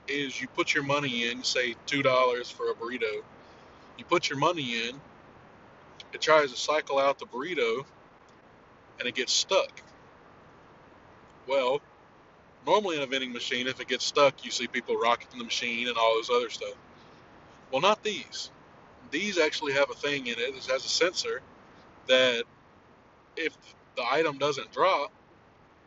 [0.07, 3.23] is you put your money in, say two dollars for a burrito.
[3.97, 4.99] You put your money in,
[6.13, 7.85] it tries to cycle out the burrito,
[8.99, 9.81] and it gets stuck.
[11.47, 11.81] Well,
[12.65, 15.87] normally in a vending machine, if it gets stuck, you see people rocking the machine
[15.87, 16.75] and all this other stuff.
[17.71, 18.51] Well, not these.
[19.11, 21.41] These actually have a thing in it that has a sensor
[22.07, 22.43] that
[23.37, 23.57] if
[23.97, 25.11] the item doesn't drop,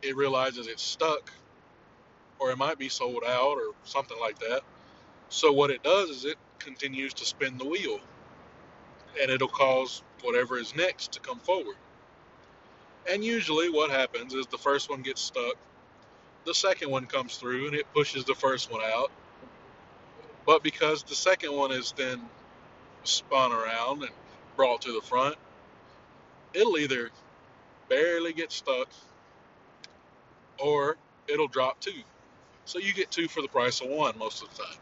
[0.02, 1.32] it realizes it's stuck
[2.38, 4.62] or it might be sold out or something like that.
[5.30, 8.00] So what it does is it continues to spin the wheel
[9.20, 11.76] and it'll cause whatever is next to come forward.
[13.10, 15.54] And usually what happens is the first one gets stuck,
[16.46, 19.10] the second one comes through and it pushes the first one out.
[20.46, 22.20] But because the second one is then
[23.04, 24.12] spun around and
[24.56, 25.36] brought to the front,
[26.52, 27.10] it'll either
[27.88, 28.88] barely get stuck
[30.58, 30.96] or
[31.28, 32.02] it'll drop two.
[32.64, 34.76] So you get two for the price of one most of the time.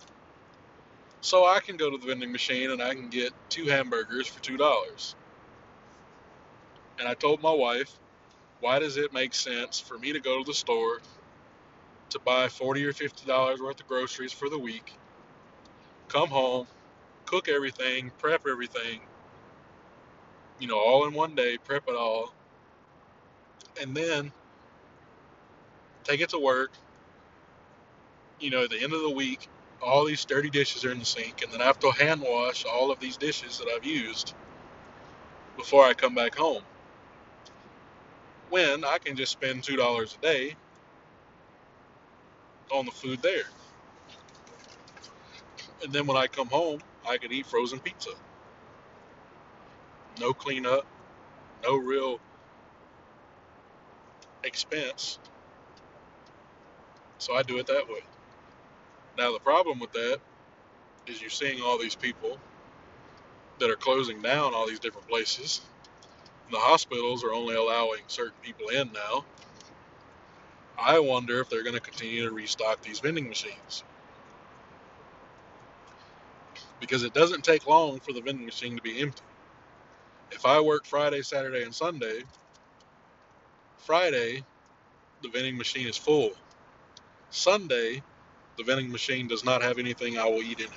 [1.20, 4.42] So I can go to the vending machine and I can get two hamburgers for
[4.42, 5.14] two dollars.
[6.98, 7.92] And I told my wife,
[8.60, 11.00] why does it make sense for me to go to the store
[12.10, 14.92] to buy forty or fifty dollars worth of groceries for the week,
[16.12, 16.66] come home,
[17.26, 19.00] cook everything, prep everything,
[20.60, 22.34] you know, all in one day, prep it all,
[23.80, 24.32] and then
[26.04, 26.72] take it to work,
[28.40, 29.48] you know, at the end of the week,
[29.82, 32.64] all these dirty dishes are in the sink, and then I have to hand wash
[32.66, 34.34] all of these dishes that I've used
[35.56, 36.62] before I come back home.
[38.50, 40.56] When I can just spend two dollars a day
[42.72, 43.44] on the food there.
[45.83, 48.11] And then when I come home, I can eat frozen pizza.
[50.20, 50.87] No cleanup,
[51.64, 52.20] no real
[54.45, 55.18] expense.
[57.18, 58.03] So I do it that way.
[59.18, 60.18] Now, the problem with that
[61.07, 62.39] is you're seeing all these people
[63.59, 65.61] that are closing down all these different places.
[66.51, 69.24] The hospitals are only allowing certain people in now.
[70.78, 73.85] I wonder if they're going to continue to restock these vending machines.
[76.83, 79.22] Because it doesn't take long for the vending machine to be empty.
[80.33, 82.24] If I work Friday, Saturday, and Sunday,
[83.78, 84.45] Friday,
[85.22, 86.33] the vending machine is full.
[87.30, 88.03] Sunday,
[88.59, 90.72] the vending machine does not have anything I will eat in it.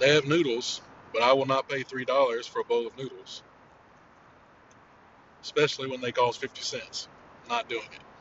[0.00, 0.82] They have noodles,
[1.12, 2.06] but I will not pay $3
[2.48, 3.42] for a bowl of noodles.
[5.42, 7.08] Especially when they cost 50 cents.
[7.48, 8.15] Not doing it.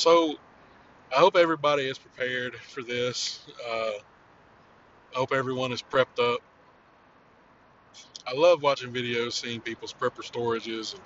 [0.00, 0.36] So,
[1.14, 3.40] I hope everybody is prepared for this.
[3.70, 3.90] Uh,
[5.12, 6.40] I hope everyone is prepped up.
[8.26, 11.02] I love watching videos, seeing people's prepper storages, and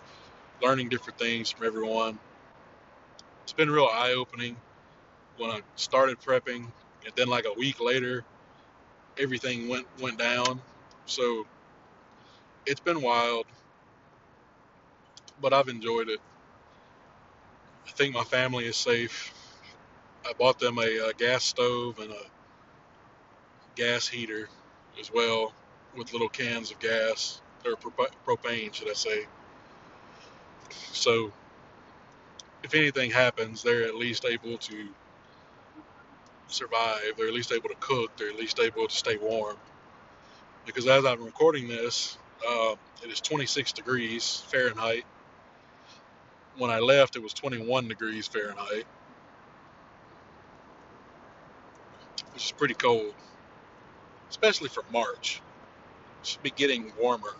[0.63, 2.21] learning different things from everyone.
[3.43, 4.57] It's been real eye opening
[5.39, 6.71] when I started prepping,
[7.05, 8.25] and then like a week later,
[9.19, 10.61] everything went went down.
[11.07, 11.49] So
[12.65, 13.47] it's been wild,
[15.41, 16.21] but I've enjoyed it.
[17.87, 19.35] I think my family is safe.
[20.29, 22.23] I bought them a, a gas stove and a
[23.77, 24.49] gas heater
[25.01, 25.55] as well
[25.97, 27.75] with little cans of gas or
[28.27, 29.27] propane, should I say.
[30.93, 31.33] So
[32.65, 34.89] if anything happens, they're at least able to
[36.49, 37.01] survive.
[37.17, 38.17] They're at least able to cook.
[38.17, 39.57] They're at least able to stay warm.
[40.67, 42.19] Because as I'm recording this,
[42.49, 42.75] uh,
[43.05, 45.05] it is 26 degrees Fahrenheit.
[46.59, 48.87] When I left, it was 21 degrees Fahrenheit,
[52.33, 53.15] which is pretty cold,
[54.31, 55.43] especially for March.
[56.23, 57.35] It should be getting warmer.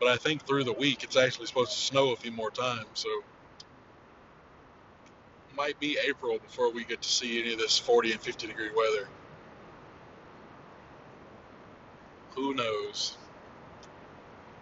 [0.00, 2.86] But I think through the week, it's actually supposed to snow a few more times,
[2.94, 3.08] so
[5.56, 8.70] might be April before we get to see any of this 40 and 50 degree
[8.76, 9.08] weather.
[12.34, 13.16] Who knows?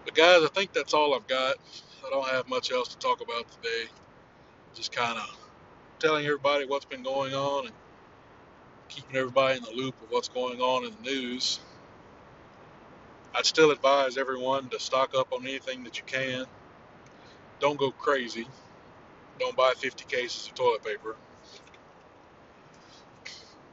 [0.05, 1.57] But guys, I think that's all I've got.
[2.15, 3.91] I don't have much else to talk about today.
[4.73, 5.37] Just kind of
[5.99, 7.75] telling everybody what's been going on and
[8.89, 11.59] keeping everybody in the loop of what's going on in the news.
[13.35, 16.45] I'd still advise everyone to stock up on anything that you can.
[17.59, 18.47] Don't go crazy.
[19.41, 21.17] Don't buy 50 cases of toilet paper.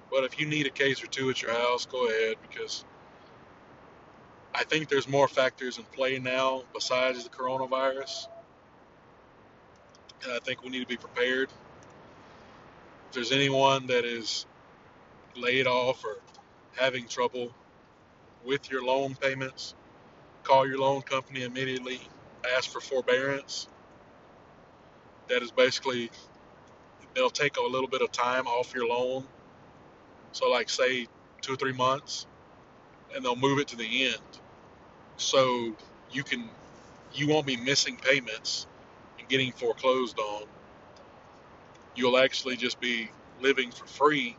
[0.09, 2.85] But if you need a case or two at your house, go ahead because
[4.55, 8.25] I think there's more factors in play now besides the coronavirus.
[10.24, 11.49] And I think we need to be prepared.
[13.07, 14.45] If there's anyone that is
[15.36, 16.17] laid off or
[16.78, 17.53] having trouble
[18.45, 19.76] with your loan payments,
[20.43, 22.01] call your loan company immediately,
[22.57, 23.67] ask for forbearance.
[25.30, 26.11] That is basically,
[27.15, 29.26] they'll take a little bit of time off your loan.
[30.34, 31.07] So, like, say,
[31.41, 32.28] two or three months,
[33.15, 34.39] and they'll move it to the end
[35.17, 35.76] so
[36.11, 36.49] you can
[37.13, 38.67] you won't be missing payments
[39.32, 40.45] getting foreclosed on.
[41.95, 43.09] You'll actually just be
[43.41, 44.38] living for free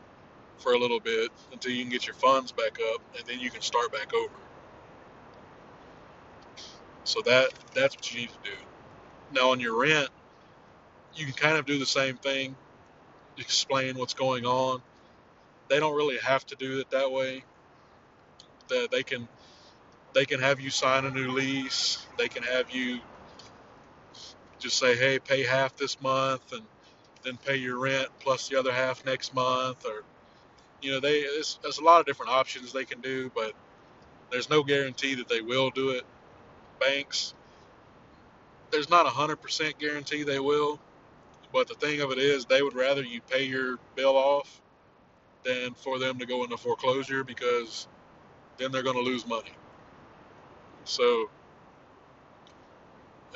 [0.58, 3.50] for a little bit until you can get your funds back up and then you
[3.50, 4.34] can start back over.
[7.04, 8.56] So that that's what you need to do.
[9.32, 10.08] Now on your rent,
[11.14, 12.56] you can kind of do the same thing,
[13.38, 14.82] explain what's going on.
[15.68, 17.44] They don't really have to do it that way.
[18.68, 19.28] That they can
[20.14, 22.06] they can have you sign a new lease.
[22.18, 23.00] They can have you
[24.62, 26.62] just say, hey, pay half this month and
[27.24, 29.84] then pay your rent plus the other half next month.
[29.84, 30.04] Or,
[30.80, 33.52] you know, they there's, there's a lot of different options they can do, but
[34.30, 36.04] there's no guarantee that they will do it.
[36.80, 37.34] Banks,
[38.70, 40.80] there's not a 100% guarantee they will.
[41.52, 44.60] But the thing of it is, they would rather you pay your bill off
[45.44, 47.88] than for them to go into foreclosure because
[48.58, 49.52] then they're going to lose money.
[50.84, 51.28] So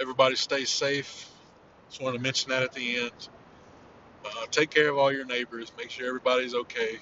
[0.00, 1.30] everybody stay safe.
[1.88, 3.28] Just wanted to mention that at the end.
[4.24, 5.72] Uh, take care of all your neighbors.
[5.78, 6.98] Make sure everybody's okay.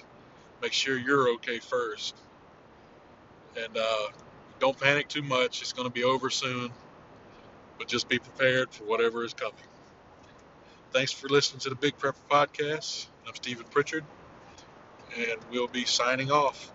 [0.61, 2.15] Make sure you're okay first.
[3.57, 4.07] And uh,
[4.59, 5.61] don't panic too much.
[5.61, 6.71] It's going to be over soon.
[7.77, 9.55] But just be prepared for whatever is coming.
[10.91, 13.07] Thanks for listening to the Big Prepper Podcast.
[13.27, 14.05] I'm Stephen Pritchard,
[15.17, 16.71] and we'll be signing off.